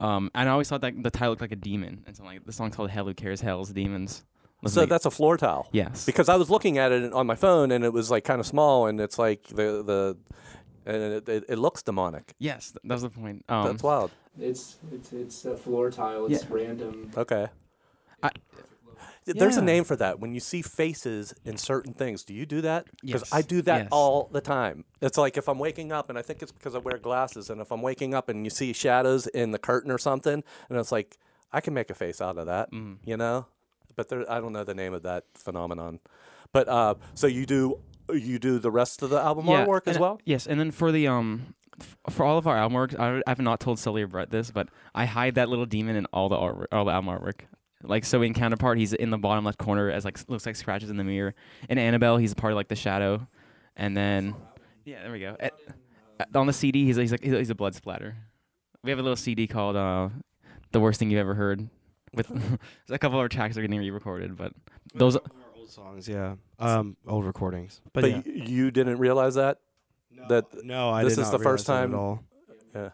Um, 0.00 0.30
and 0.34 0.48
I 0.48 0.52
always 0.52 0.68
thought 0.68 0.80
that 0.80 1.00
the 1.00 1.10
tile 1.10 1.30
looked 1.30 1.42
like 1.42 1.52
a 1.52 1.56
demon. 1.56 2.02
And 2.06 2.16
so 2.16 2.24
like 2.24 2.44
the 2.44 2.52
song's 2.52 2.74
called 2.74 2.90
Hell 2.90 3.06
Who 3.06 3.14
Cares, 3.14 3.40
Hell's 3.40 3.70
Demons. 3.70 4.24
Let's 4.62 4.74
So 4.74 4.80
make- 4.82 4.90
that's 4.90 5.06
a 5.06 5.10
floor 5.10 5.36
tile. 5.36 5.68
yes. 5.72 6.06
Because 6.06 6.28
I 6.28 6.36
was 6.36 6.48
looking 6.50 6.78
at 6.78 6.92
it 6.92 7.12
on 7.12 7.26
my 7.26 7.34
phone 7.34 7.70
and 7.72 7.84
it 7.84 7.92
was 7.92 8.10
like 8.10 8.24
kind 8.24 8.40
of 8.40 8.46
small 8.46 8.86
and 8.86 9.00
it's 9.00 9.18
like 9.18 9.42
the 9.48 9.82
the, 9.82 10.16
and 10.86 10.96
it, 11.14 11.28
it, 11.28 11.44
it 11.48 11.58
looks 11.58 11.82
demonic. 11.82 12.34
yes, 12.38 12.72
that's 12.84 13.02
the 13.02 13.10
point. 13.10 13.44
Um, 13.48 13.66
That's 13.68 13.82
wild. 13.82 14.10
It's 14.40 14.76
it's 14.92 15.12
it's 15.12 15.44
a 15.44 15.56
floor 15.56 15.90
tile. 15.90 16.26
It's 16.26 16.42
Yeah. 16.44 16.48
random. 16.50 17.10
Okay. 17.16 17.48
I- 18.22 18.30
Th- 19.24 19.36
There's 19.36 19.56
a 19.56 19.62
name 19.62 19.84
for 19.84 19.94
that. 19.96 20.18
When 20.18 20.34
you 20.34 20.40
see 20.40 20.62
faces 20.62 21.32
in 21.44 21.56
certain 21.56 21.92
things, 21.94 22.24
do 22.24 22.34
you 22.34 22.44
do 22.44 22.60
that? 22.62 22.86
Because 23.04 23.32
I 23.32 23.40
do 23.42 23.62
that 23.62 23.82
Yes. 23.82 23.88
all 23.92 24.28
the 24.32 24.40
time. 24.40 24.84
It's 25.00 25.16
like 25.16 25.36
if 25.36 25.48
I'm 25.48 25.60
waking 25.60 25.92
up, 25.92 26.08
and 26.10 26.18
I 26.18 26.22
think 26.22 26.42
it's 26.42 26.50
because 26.50 26.74
I 26.74 26.78
wear 26.78 26.98
glasses, 26.98 27.48
and 27.48 27.60
if 27.60 27.70
I'm 27.70 27.82
waking 27.82 28.14
up 28.14 28.28
and 28.28 28.44
you 28.44 28.50
see 28.50 28.72
shadows 28.72 29.28
in 29.28 29.52
the 29.52 29.60
curtain 29.60 29.92
or 29.92 29.98
something, 29.98 30.42
and 30.68 30.78
it's 30.78 30.90
like 30.90 31.18
I 31.52 31.60
can 31.60 31.72
make 31.72 31.88
a 31.88 31.94
face 31.94 32.20
out 32.20 32.36
of 32.36 32.46
that, 32.46 32.72
Mm. 32.72 32.96
you 33.04 33.16
know. 33.16 33.46
But 33.96 34.08
there, 34.08 34.30
I 34.30 34.40
don't 34.40 34.52
know 34.52 34.64
the 34.64 34.74
name 34.74 34.94
of 34.94 35.02
that 35.02 35.24
phenomenon. 35.34 36.00
But 36.52 36.68
uh, 36.68 36.94
so 37.14 37.26
you 37.26 37.46
do 37.46 37.78
you 38.12 38.38
do 38.38 38.58
the 38.58 38.70
rest 38.70 39.02
of 39.02 39.10
the 39.10 39.20
album 39.20 39.46
Yeah, 39.46 39.64
artwork 39.66 39.82
as 39.86 39.96
and- 39.96 40.02
well? 40.02 40.20
Yes, 40.24 40.46
and 40.46 40.58
then 40.60 40.70
for 40.70 40.92
the 40.92 41.06
um, 41.08 41.54
f- 41.80 41.96
for 42.10 42.24
all 42.24 42.36
of 42.38 42.46
our 42.46 42.56
album 42.58 42.74
work, 42.74 42.98
I, 42.98 43.18
I 43.18 43.22
have 43.30 43.38
not 43.40 43.60
told 43.60 43.78
Sully 43.78 44.02
or 44.02 44.06
Brett 44.06 44.30
this, 44.30 44.50
but 44.50 44.68
I 44.94 45.06
hide 45.06 45.36
that 45.36 45.48
little 45.48 45.66
demon 45.66 45.96
in 45.96 46.06
all 46.06 46.28
the 46.28 46.36
artwork, 46.36 46.66
all 46.72 46.84
the 46.84 46.92
album 46.92 47.14
artwork. 47.16 47.40
Like 47.84 48.04
so, 48.04 48.22
in 48.22 48.34
Counterpart, 48.34 48.78
he's 48.78 48.92
in 48.92 49.10
the 49.10 49.18
bottom 49.18 49.44
left 49.44 49.58
corner 49.58 49.90
as 49.90 50.04
like 50.04 50.18
looks 50.28 50.46
like 50.46 50.56
scratches 50.56 50.90
in 50.90 50.96
the 50.98 51.04
mirror. 51.04 51.34
In 51.68 51.78
Annabelle, 51.78 52.16
he's 52.16 52.32
a 52.32 52.36
part 52.36 52.52
of 52.52 52.56
like 52.56 52.68
the 52.68 52.76
shadow, 52.76 53.26
and 53.76 53.96
then 53.96 54.34
yeah, 54.84 55.02
there 55.02 55.12
we 55.12 55.20
go. 55.20 55.36
At- 55.40 55.54
on 56.34 56.46
the 56.46 56.52
CD, 56.52 56.84
he's 56.84 56.96
he's 56.96 57.10
like 57.10 57.24
he's 57.24 57.50
a 57.50 57.54
blood 57.54 57.74
splatter. 57.74 58.14
We 58.84 58.90
have 58.90 58.98
a 58.98 59.02
little 59.02 59.16
CD 59.16 59.46
called 59.48 59.74
uh, 59.74 60.10
"The 60.70 60.78
Worst 60.80 60.98
Thing 61.00 61.10
You've 61.10 61.18
Ever 61.20 61.34
Heard." 61.34 61.68
With 62.14 62.30
a 62.90 62.98
couple 62.98 63.18
of 63.18 63.22
our 63.22 63.28
tracks 63.28 63.56
are 63.56 63.62
getting 63.62 63.78
re-recorded, 63.78 64.36
but 64.36 64.52
those 64.94 65.16
are 65.16 65.22
old 65.56 65.70
songs, 65.70 66.08
yeah. 66.08 66.34
Um, 66.58 66.96
old 67.06 67.24
recordings. 67.24 67.80
But, 67.92 68.02
But 68.02 68.10
yeah. 68.10 68.16
y- 68.26 68.44
you 68.46 68.70
didn't 68.70 68.98
realize 68.98 69.34
that? 69.36 69.58
that 70.28 70.44
no, 70.64 70.90
I 70.90 71.04
this 71.04 71.14
did 71.16 71.22
is 71.22 71.32
not 71.32 71.38
the 71.38 71.42
first 71.44 71.68
realize 71.68 71.82
that 71.82 71.86
time- 71.86 71.94
at 71.94 71.98
all. 71.98 72.22
Yeah. 72.74 72.90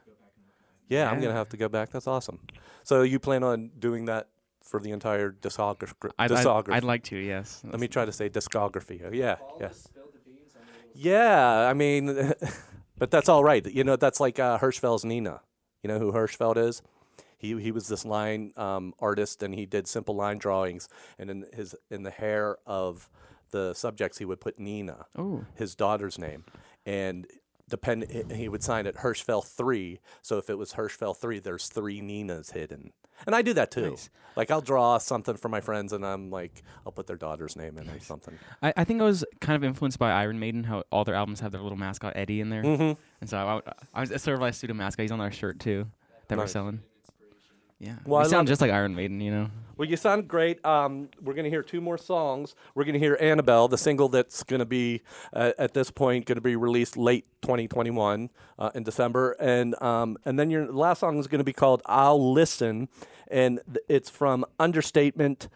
Yeah, 0.89 1.11
I'm 1.11 1.21
gonna 1.21 1.35
have 1.35 1.51
to 1.51 1.57
go 1.59 1.69
back. 1.69 1.91
That's 1.91 2.07
awesome. 2.07 2.39
So 2.83 3.03
you 3.03 3.19
plan 3.19 3.43
on 3.45 3.71
doing 3.79 4.07
that 4.07 4.29
for 4.65 4.81
the 4.81 4.91
entire 4.93 5.31
discography? 5.33 6.11
I'd, 6.19 6.31
I'd, 6.33 6.39
discography. 6.39 6.73
I'd 6.73 6.85
like 6.85 7.03
to, 7.05 7.17
yes. 7.17 7.63
Let 7.65 7.79
me 7.81 7.89
try 7.89 8.05
to 8.07 8.13
say 8.13 8.31
discography. 8.31 9.03
Oh, 9.05 9.11
Yeah, 9.13 9.35
Paul 9.35 9.59
yeah, 9.61 9.69
just 9.69 9.85
spilled 9.85 10.13
the 10.15 10.19
beans 10.31 10.55
on 10.57 10.63
the 10.67 10.99
little 10.99 11.13
yeah. 11.13 11.69
I 11.69 11.75
mean, 11.75 12.33
but 12.99 13.11
that's 13.11 13.29
all 13.29 13.45
right. 13.45 13.67
You 13.67 13.85
know, 13.85 13.97
that's 13.97 14.21
like 14.21 14.39
uh, 14.39 14.59
Hirschfeld's 14.59 15.05
Nina. 15.05 15.41
You 15.83 15.89
know 15.89 15.99
who 15.99 16.13
Hirschfeld 16.13 16.57
is? 16.57 16.83
He 17.39 17.59
he 17.61 17.71
was 17.73 17.89
this 17.89 18.05
line 18.05 18.53
um, 18.57 18.93
artist, 18.99 19.43
and 19.43 19.55
he 19.55 19.65
did 19.65 19.87
simple 19.87 20.15
line 20.15 20.39
drawings. 20.39 20.89
And 21.19 21.31
in 21.31 21.45
his 21.55 21.75
in 21.91 22.03
the 22.03 22.11
hair 22.11 22.59
of 22.67 23.09
the 23.51 23.73
subjects, 23.75 24.19
he 24.19 24.25
would 24.27 24.41
put 24.41 24.59
Nina, 24.59 25.07
Oh, 25.17 25.45
his 25.55 25.75
daughter's 25.75 26.19
name, 26.19 26.45
and 26.85 27.27
depend 27.69 28.11
he- 28.33 28.49
would 28.49 28.63
sign 28.63 28.87
it 28.87 28.97
Hirschfeld 28.97 29.47
three. 29.47 30.01
So 30.23 30.37
if 30.39 30.51
it 30.51 30.59
was 30.59 30.73
Hirschfeld 30.75 31.17
three, 31.19 31.39
there's 31.39 31.69
three 31.69 32.01
Ninas 32.01 32.51
hidden. 32.51 32.93
And 33.27 33.35
I 33.35 33.43
do 33.43 33.53
that 33.55 33.71
too. 33.73 33.91
Nice. 33.91 34.11
Like 34.37 34.51
I'll 34.51 34.61
draw 34.61 34.99
something 34.99 35.37
for 35.37 35.49
my 35.49 35.61
friends, 35.61 35.93
and 35.93 36.05
I'm 36.07 36.31
like, 36.31 36.63
I'll 36.87 36.93
put 36.93 37.07
their 37.09 37.17
daughter's 37.17 37.57
name 37.57 37.77
in 37.79 37.89
or 37.91 37.99
something. 38.01 38.39
I, 38.63 38.73
I 38.77 38.85
think 38.85 39.01
I 39.01 39.05
was 39.05 39.25
kind 39.41 39.57
of 39.57 39.65
influenced 39.65 39.99
by 39.99 40.13
Iron 40.13 40.39
Maiden, 40.39 40.65
how 40.65 40.85
all 40.93 41.05
their 41.05 41.17
albums 41.17 41.41
have 41.41 41.51
their 41.53 41.61
little 41.63 41.79
mascot 41.79 42.13
Eddie 42.17 42.41
in 42.41 42.49
there, 42.51 42.63
Mm-hmm. 42.63 43.01
and 43.21 43.29
so 43.31 43.37
I, 43.39 43.73
I 43.95 44.01
was 44.03 44.11
sort 44.23 44.37
of 44.37 44.41
like 44.41 44.51
a 44.53 44.57
pseudo 44.57 44.75
mascot. 44.75 45.03
He's 45.05 45.11
on 45.13 45.21
our 45.21 45.33
shirt 45.33 45.59
too 45.59 45.87
that 46.29 46.39
we're 46.39 46.47
selling. 46.47 46.81
Yeah, 47.81 47.95
Well, 48.05 48.17
I 48.19 48.23
we 48.23 48.25
love 48.25 48.31
sound 48.31 48.49
it. 48.49 48.51
just 48.51 48.61
like 48.61 48.71
Iron 48.73 48.95
Maiden, 48.95 49.21
you 49.21 49.31
know. 49.31 49.51
Well, 49.77 49.89
you 49.89 49.97
sound 49.97 50.27
great. 50.27 50.65
Um, 50.67 51.09
we're 51.23 51.35
going 51.35 51.45
to 51.45 51.51
hear 51.51 51.63
two 51.63 51.81
more 51.81 51.97
songs. 51.97 52.57
We're 52.75 52.83
going 52.83 52.95
to 52.95 52.99
hear 52.99 53.17
Annabelle, 53.21 53.69
the 53.69 53.79
single 53.79 54.09
that's 54.09 54.43
going 54.43 54.59
to 54.59 54.67
be, 54.67 55.03
uh, 55.33 55.53
at 55.57 55.73
this 55.75 55.89
point, 55.93 56.27
going 56.27 56.35
to 56.35 56.41
be 56.43 56.57
released 56.57 56.97
late 56.97 57.27
2021 57.43 58.31
uh, 58.59 58.71
in 58.75 58.83
December. 58.83 59.37
And 59.39 59.81
um, 59.81 60.19
and 60.25 60.37
then 60.37 60.51
your 60.51 60.67
last 60.73 60.99
song 60.99 61.19
is 61.21 61.29
going 61.29 61.39
to 61.39 61.45
be 61.45 61.53
called 61.53 61.83
I'll 61.87 62.33
Listen. 62.33 62.89
And 63.31 63.61
th- 63.73 63.85
it's 63.89 64.11
from 64.11 64.45
Understatement 64.59 65.49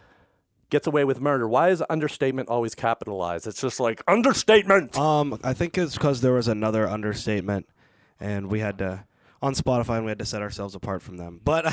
Gets 0.71 0.87
Away 0.87 1.05
with 1.05 1.21
Murder. 1.21 1.49
Why 1.49 1.71
is 1.71 1.83
understatement 1.91 2.49
always 2.49 2.77
capitalized? 2.77 3.49
It's 3.49 3.61
just 3.61 3.81
like, 3.81 4.03
understatement! 4.07 4.97
Um, 4.97 5.41
I 5.43 5.53
think 5.53 5.77
it's 5.77 5.95
because 5.95 6.21
there 6.21 6.33
was 6.35 6.47
another 6.47 6.89
understatement, 6.89 7.69
and 8.21 8.47
we 8.47 8.61
had 8.61 8.79
to 8.79 9.05
on 9.43 9.55
Spotify, 9.55 9.97
and 9.97 10.05
we 10.05 10.11
had 10.11 10.21
to 10.21 10.25
set 10.25 10.41
ourselves 10.41 10.75
apart 10.75 11.03
from 11.03 11.17
them. 11.17 11.41
But 11.45 11.67
I, 11.67 11.71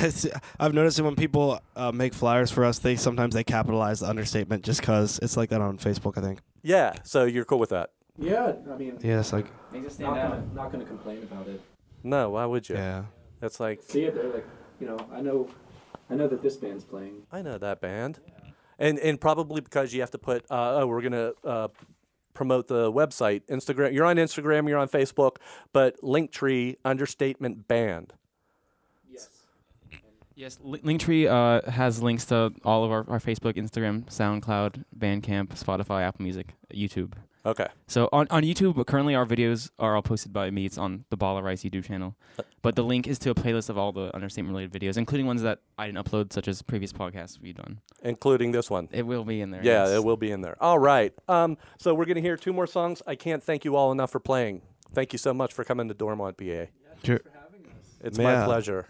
have 0.59 0.73
noticed 0.73 0.97
that 0.97 1.03
when 1.03 1.15
people 1.15 1.61
uh, 1.75 1.91
make 1.91 2.13
flyers 2.13 2.51
for 2.51 2.65
us, 2.65 2.79
they 2.79 2.95
sometimes 2.95 3.35
they 3.35 3.43
capitalize 3.43 3.99
the 3.99 4.07
understatement 4.07 4.63
just 4.65 4.81
because 4.81 5.19
it's 5.21 5.37
like 5.37 5.49
that 5.49 5.61
on 5.61 5.77
Facebook. 5.77 6.17
I 6.17 6.21
think. 6.21 6.39
Yeah. 6.63 6.93
So 7.03 7.25
you're 7.25 7.45
cool 7.45 7.59
with 7.59 7.69
that? 7.69 7.91
Yeah, 8.17 8.53
I 8.69 8.75
mean, 8.75 8.97
Yeah, 9.01 9.21
it's 9.21 9.31
like 9.31 9.45
Makes 9.71 9.97
it 9.97 10.03
not 10.03 10.15
gonna, 10.15 10.43
not 10.53 10.71
gonna 10.73 10.83
complain 10.83 11.23
about 11.23 11.47
it. 11.47 11.61
No. 12.03 12.31
Why 12.31 12.45
would 12.45 12.67
you? 12.67 12.75
yeah. 12.75 13.03
It's 13.41 13.61
like 13.61 13.81
See 13.81 14.03
it 14.03 14.15
there, 14.15 14.27
like 14.27 14.45
you 14.81 14.87
know, 14.87 14.97
I 15.13 15.21
know, 15.21 15.47
I 16.09 16.15
know 16.15 16.27
that 16.27 16.41
this 16.41 16.57
band's 16.57 16.83
playing. 16.83 17.23
I 17.31 17.41
know 17.41 17.57
that 17.57 17.79
band, 17.79 18.19
and 18.77 18.99
and 18.99 19.21
probably 19.21 19.61
because 19.61 19.93
you 19.93 20.01
have 20.01 20.11
to 20.11 20.17
put. 20.17 20.43
Uh, 20.49 20.79
oh, 20.81 20.87
we're 20.87 21.01
gonna 21.01 21.31
uh, 21.45 21.67
promote 22.33 22.67
the 22.67 22.91
website, 22.91 23.41
Instagram. 23.49 23.93
You're 23.93 24.05
on 24.05 24.17
Instagram. 24.17 24.67
You're 24.67 24.79
on 24.79 24.89
Facebook, 24.89 25.37
but 25.73 25.99
Linktree 26.01 26.77
Understatement 26.85 27.67
Band. 27.67 28.13
Yes. 29.11 29.29
Yes, 30.35 30.57
Linktree 30.63 31.27
uh, 31.27 31.69
has 31.69 32.01
links 32.01 32.25
to 32.25 32.53
all 32.63 32.85
of 32.85 32.91
our, 32.91 33.05
our 33.09 33.19
Facebook, 33.19 33.55
Instagram, 33.55 34.05
SoundCloud, 34.05 34.85
Bandcamp, 34.97 35.49
Spotify, 35.61 36.03
Apple 36.03 36.23
Music, 36.23 36.53
YouTube. 36.73 37.13
Okay. 37.49 37.67
So 37.87 38.07
on, 38.13 38.27
on 38.29 38.43
YouTube, 38.43 38.85
currently 38.85 39.15
our 39.15 39.25
videos 39.25 39.71
are 39.79 39.95
all 39.95 40.03
posted 40.03 40.31
by 40.31 40.51
me. 40.51 40.65
It's 40.65 40.77
on 40.77 41.05
the 41.09 41.17
Bala 41.17 41.41
Rice 41.41 41.63
YouTube 41.63 41.85
channel. 41.85 42.15
But 42.61 42.75
the 42.75 42.83
link 42.83 43.07
is 43.07 43.17
to 43.19 43.31
a 43.31 43.35
playlist 43.35 43.69
of 43.69 43.77
all 43.77 43.91
the 43.91 44.13
understatement 44.13 44.55
related 44.55 44.71
videos, 44.71 44.97
including 44.97 45.25
ones 45.25 45.41
that 45.41 45.59
I 45.77 45.87
didn't 45.87 46.05
upload, 46.05 46.31
such 46.31 46.47
as 46.47 46.61
previous 46.61 46.93
podcasts 46.93 47.41
we've 47.41 47.55
done. 47.55 47.79
Including 48.03 48.51
this 48.51 48.69
one. 48.69 48.87
It 48.91 49.07
will 49.07 49.25
be 49.25 49.41
in 49.41 49.49
there. 49.49 49.63
Yeah, 49.63 49.85
yes. 49.85 49.95
it 49.95 50.03
will 50.03 50.17
be 50.17 50.31
in 50.31 50.41
there. 50.41 50.61
All 50.61 50.77
right. 50.77 51.11
Um, 51.27 51.57
so 51.77 51.95
we're 51.95 52.05
gonna 52.05 52.21
hear 52.21 52.37
two 52.37 52.53
more 52.53 52.67
songs. 52.67 53.01
I 53.07 53.15
can't 53.15 53.43
thank 53.43 53.65
you 53.65 53.75
all 53.75 53.91
enough 53.91 54.11
for 54.11 54.19
playing. 54.19 54.61
Thank 54.93 55.11
you 55.11 55.19
so 55.19 55.33
much 55.33 55.53
for 55.53 55.63
coming 55.63 55.87
to 55.87 55.93
Dormont, 55.93 56.37
PA. 56.37 56.65
Sure. 57.03 57.21
It's 58.01 58.17
my 58.17 58.45
pleasure. 58.45 58.87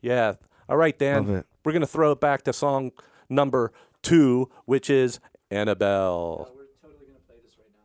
Yeah. 0.00 0.34
All 0.68 0.76
right, 0.76 0.98
Dan. 0.98 1.26
Love 1.26 1.36
it. 1.36 1.46
We're 1.64 1.72
gonna 1.72 1.86
throw 1.86 2.12
it 2.12 2.20
back 2.20 2.42
to 2.44 2.52
song 2.52 2.92
number 3.28 3.72
two, 4.02 4.50
which 4.64 4.88
is 4.90 5.20
Annabelle. 5.50 6.50
We're 6.54 6.64
totally 6.82 7.06
gonna 7.06 7.18
play 7.26 7.36
this 7.42 7.56
right 7.58 7.68
now. 7.72 7.78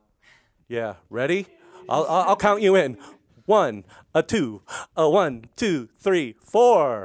Yeah. 0.67 0.95
Ready? 1.09 1.47
I'll, 1.89 2.05
I'll, 2.05 2.35
count 2.35 2.61
you 2.61 2.75
in. 2.75 2.97
One, 3.45 3.83
a 4.15 4.23
two, 4.23 4.61
a 4.95 5.09
one, 5.09 5.45
two, 5.55 5.89
three, 5.99 6.35
four. 6.39 7.03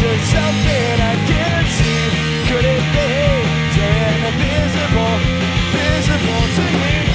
You're 0.00 0.22
something 0.34 0.96
I 1.12 1.14
can't 1.30 1.68
see. 1.78 2.02
Could 2.48 2.64
it 2.64 2.84
be 2.94 3.08
you're 3.76 4.00
invisible, 4.28 5.16
visible 5.72 6.44
to 6.56 6.64
me. 6.80 7.10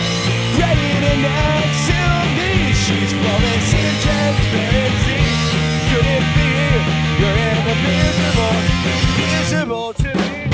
Right 0.59 1.21
next 1.21 1.87
to 1.87 2.01
me 2.37 2.73
She's 2.73 3.11
flawless 3.11 3.73
in 3.73 3.93
transparency 4.05 5.19
Could 5.91 6.07
it 6.17 6.25
be 6.35 6.51
you're 7.19 7.39
invisible, 7.71 8.55
visible 9.19 9.93
to 9.93 10.09
me? 10.15 10.47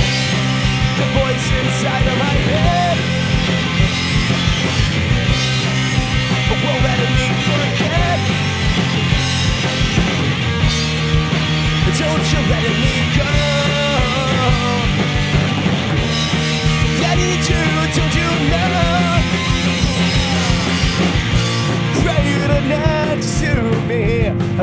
The 1.00 1.08
voice 1.18 1.48
inside 1.62 2.08
of 2.08 2.18
my 2.18 2.36
head 2.50 2.81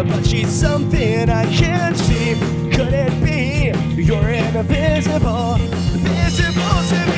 but 0.05 0.25
she's 0.25 0.49
something 0.49 1.29
I 1.29 1.45
can't 1.53 1.97
see. 1.97 2.35
Could 2.71 2.93
it 2.93 3.13
be 3.23 3.73
you're 4.01 4.29
invisible, 4.29 5.57
visible 5.57 6.83
to 6.89 7.13
me? 7.13 7.18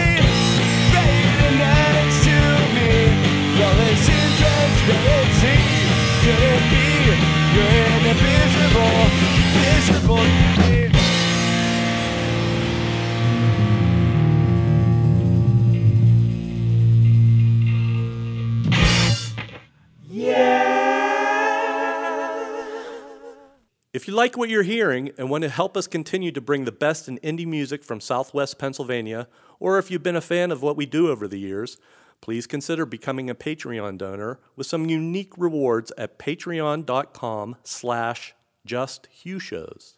You 24.10 24.16
like 24.16 24.36
what 24.36 24.48
you're 24.48 24.64
hearing 24.64 25.12
and 25.16 25.30
want 25.30 25.42
to 25.42 25.48
help 25.48 25.76
us 25.76 25.86
continue 25.86 26.32
to 26.32 26.40
bring 26.40 26.64
the 26.64 26.72
best 26.72 27.06
in 27.06 27.16
indie 27.18 27.46
music 27.46 27.84
from 27.84 28.00
Southwest 28.00 28.58
Pennsylvania, 28.58 29.28
or 29.60 29.78
if 29.78 29.88
you've 29.88 30.02
been 30.02 30.16
a 30.16 30.20
fan 30.20 30.50
of 30.50 30.62
what 30.62 30.76
we 30.76 30.84
do 30.84 31.08
over 31.08 31.28
the 31.28 31.38
years, 31.38 31.76
please 32.20 32.44
consider 32.48 32.84
becoming 32.84 33.30
a 33.30 33.36
Patreon 33.36 33.98
donor 33.98 34.40
with 34.56 34.66
some 34.66 34.86
unique 34.86 35.32
rewards 35.36 35.92
at 35.96 36.18
patreon.com 36.18 37.54
slash 37.62 38.34
justhughshows. 38.66 39.94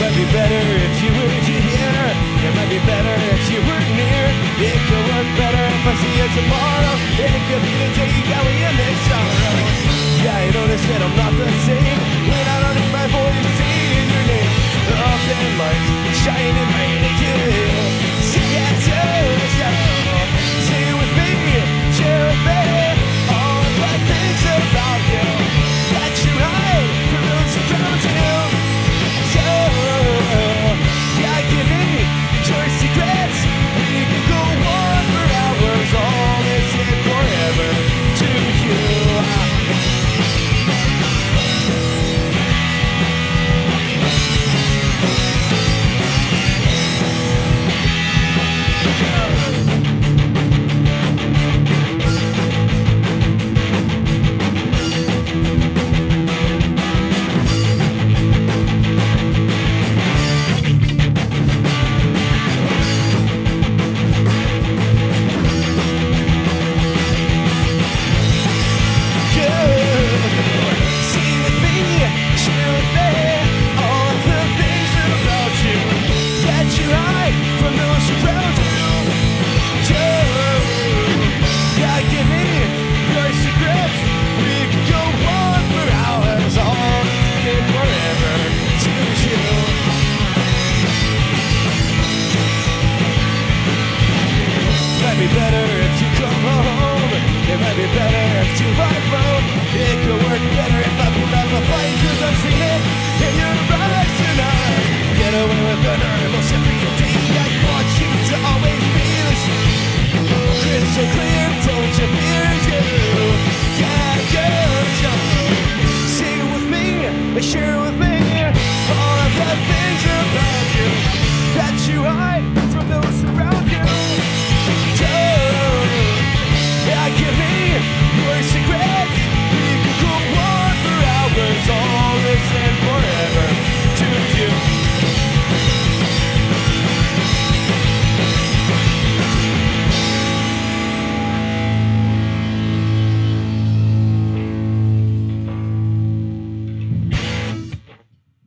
Might 0.00 0.16
be 0.16 0.24
better 0.32 0.84
if 0.84 1.02
you. 1.04 1.17
Might 2.68 2.80
be 2.80 2.86
better 2.86 3.16
if 3.32 3.48
you 3.48 3.60
were 3.64 3.80
near. 3.96 4.24
It 4.60 4.76
could 4.76 5.04
work 5.08 5.28
better 5.40 5.64
if 5.72 5.88
I 5.88 5.94
see 6.04 6.14
you 6.20 6.28
tomorrow. 6.36 6.94
It 7.16 7.40
could 7.48 7.64
be 7.64 7.72
the 7.80 7.88
day 7.96 8.12
that 8.28 8.42
we 8.44 8.60
end 8.60 8.76
this 8.76 8.98
sorrow. 9.08 9.56
Yeah, 10.20 10.44
you 10.44 10.52
notice 10.52 10.84
that 10.84 11.00
I'm 11.00 11.16
not 11.16 11.32
the 11.32 11.48
same 11.64 11.87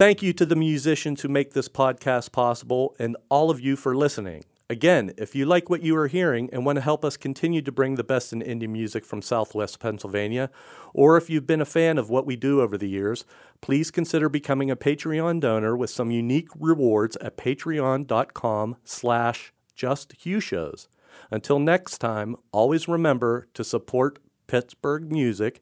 Thank 0.01 0.23
you 0.23 0.33
to 0.33 0.47
the 0.47 0.55
musicians 0.55 1.21
who 1.21 1.27
make 1.27 1.53
this 1.53 1.69
podcast 1.69 2.31
possible 2.31 2.95
and 2.97 3.15
all 3.29 3.51
of 3.51 3.61
you 3.61 3.75
for 3.75 3.95
listening. 3.95 4.45
Again, 4.67 5.13
if 5.15 5.35
you 5.35 5.45
like 5.45 5.69
what 5.69 5.83
you 5.83 5.95
are 5.95 6.07
hearing 6.07 6.49
and 6.51 6.65
want 6.65 6.77
to 6.77 6.81
help 6.81 7.05
us 7.05 7.17
continue 7.17 7.61
to 7.61 7.71
bring 7.71 7.93
the 7.93 8.03
best 8.03 8.33
in 8.33 8.41
indie 8.41 8.67
music 8.67 9.05
from 9.05 9.21
Southwest 9.21 9.79
Pennsylvania, 9.79 10.49
or 10.95 11.17
if 11.17 11.29
you've 11.29 11.45
been 11.45 11.61
a 11.61 11.65
fan 11.65 11.99
of 11.99 12.09
what 12.09 12.25
we 12.25 12.35
do 12.35 12.61
over 12.61 12.79
the 12.79 12.89
years, 12.89 13.25
please 13.61 13.91
consider 13.91 14.27
becoming 14.27 14.71
a 14.71 14.75
Patreon 14.75 15.39
donor 15.39 15.77
with 15.77 15.91
some 15.91 16.09
unique 16.09 16.49
rewards 16.59 17.15
at 17.17 17.37
patreon.com 17.37 18.77
slash 18.83 19.53
justhughshows. 19.77 20.87
Until 21.29 21.59
next 21.59 21.99
time, 21.99 22.35
always 22.51 22.87
remember 22.87 23.49
to 23.53 23.63
support 23.63 24.17
Pittsburgh 24.47 25.11
music, 25.11 25.61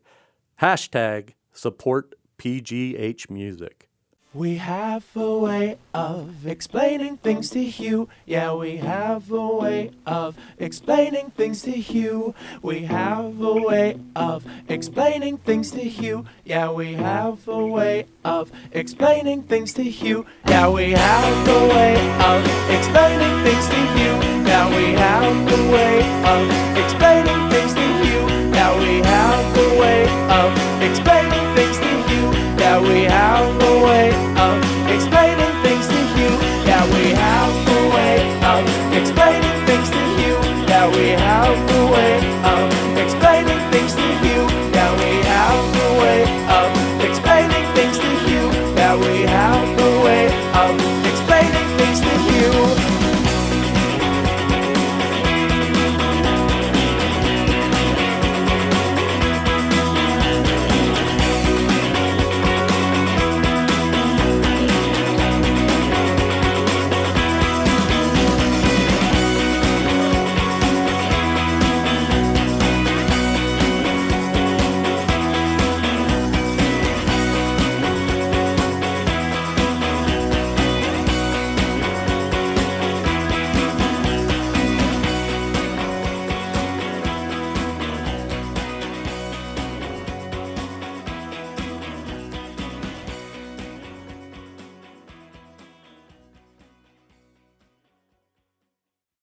hashtag 0.62 1.32
support 1.52 2.16
PGH 2.38 3.30
music. 3.30 3.89
We 4.32 4.58
have 4.58 5.06
a 5.16 5.40
way 5.40 5.80
of 5.92 6.46
explaining 6.46 7.18
things 7.18 7.50
to 7.50 7.60
you. 7.60 8.10
Yeah, 8.28 8.54
we 8.54 8.78
have 8.78 9.32
a 9.32 9.48
way 9.48 9.90
of 10.06 10.38
explaining 10.60 11.32
things 11.32 11.64
to 11.64 11.76
you. 11.76 12.36
We 12.62 12.82
have 12.82 13.42
a 13.42 13.54
way 13.54 14.00
of 14.16 14.46
explaining 14.68 15.40
things 15.40 15.72
to 15.72 15.84
you. 15.84 16.26
Yeah, 16.46 16.70
we 16.70 16.94
have 16.94 17.48
a 17.48 17.66
way 17.66 18.06
of 18.24 18.52
explaining 18.72 19.42
things 19.44 19.74
to 19.74 19.84
you. 19.84 20.28
Yeah, 20.46 20.70
we 20.70 20.92
have 20.92 21.48
a 21.48 21.68
way 21.74 21.96
of 22.20 22.46
explaining 22.70 23.44
things 23.44 23.68
to 23.68 23.82
you. 23.98 24.14
Yeah, 24.46 24.70
we 24.70 24.94
have 24.94 25.52
a 25.58 25.72
way 25.74 26.06
of 26.30 26.78
explaining 26.78 27.50
things 27.50 27.74
to 27.74 27.82
you. 27.82 28.20
Yeah, 28.54 28.78
we 28.78 29.02
have 29.02 29.58
a 29.58 29.80
way 29.82 30.04
of 30.30 30.54
explaining 30.84 31.56
things 31.56 31.78
to 31.80 32.14
you. 32.14 32.22
Yeah, 32.60 32.80
we 32.80 33.04
have 33.06 33.49
way 33.82 34.12
out. 34.36 34.69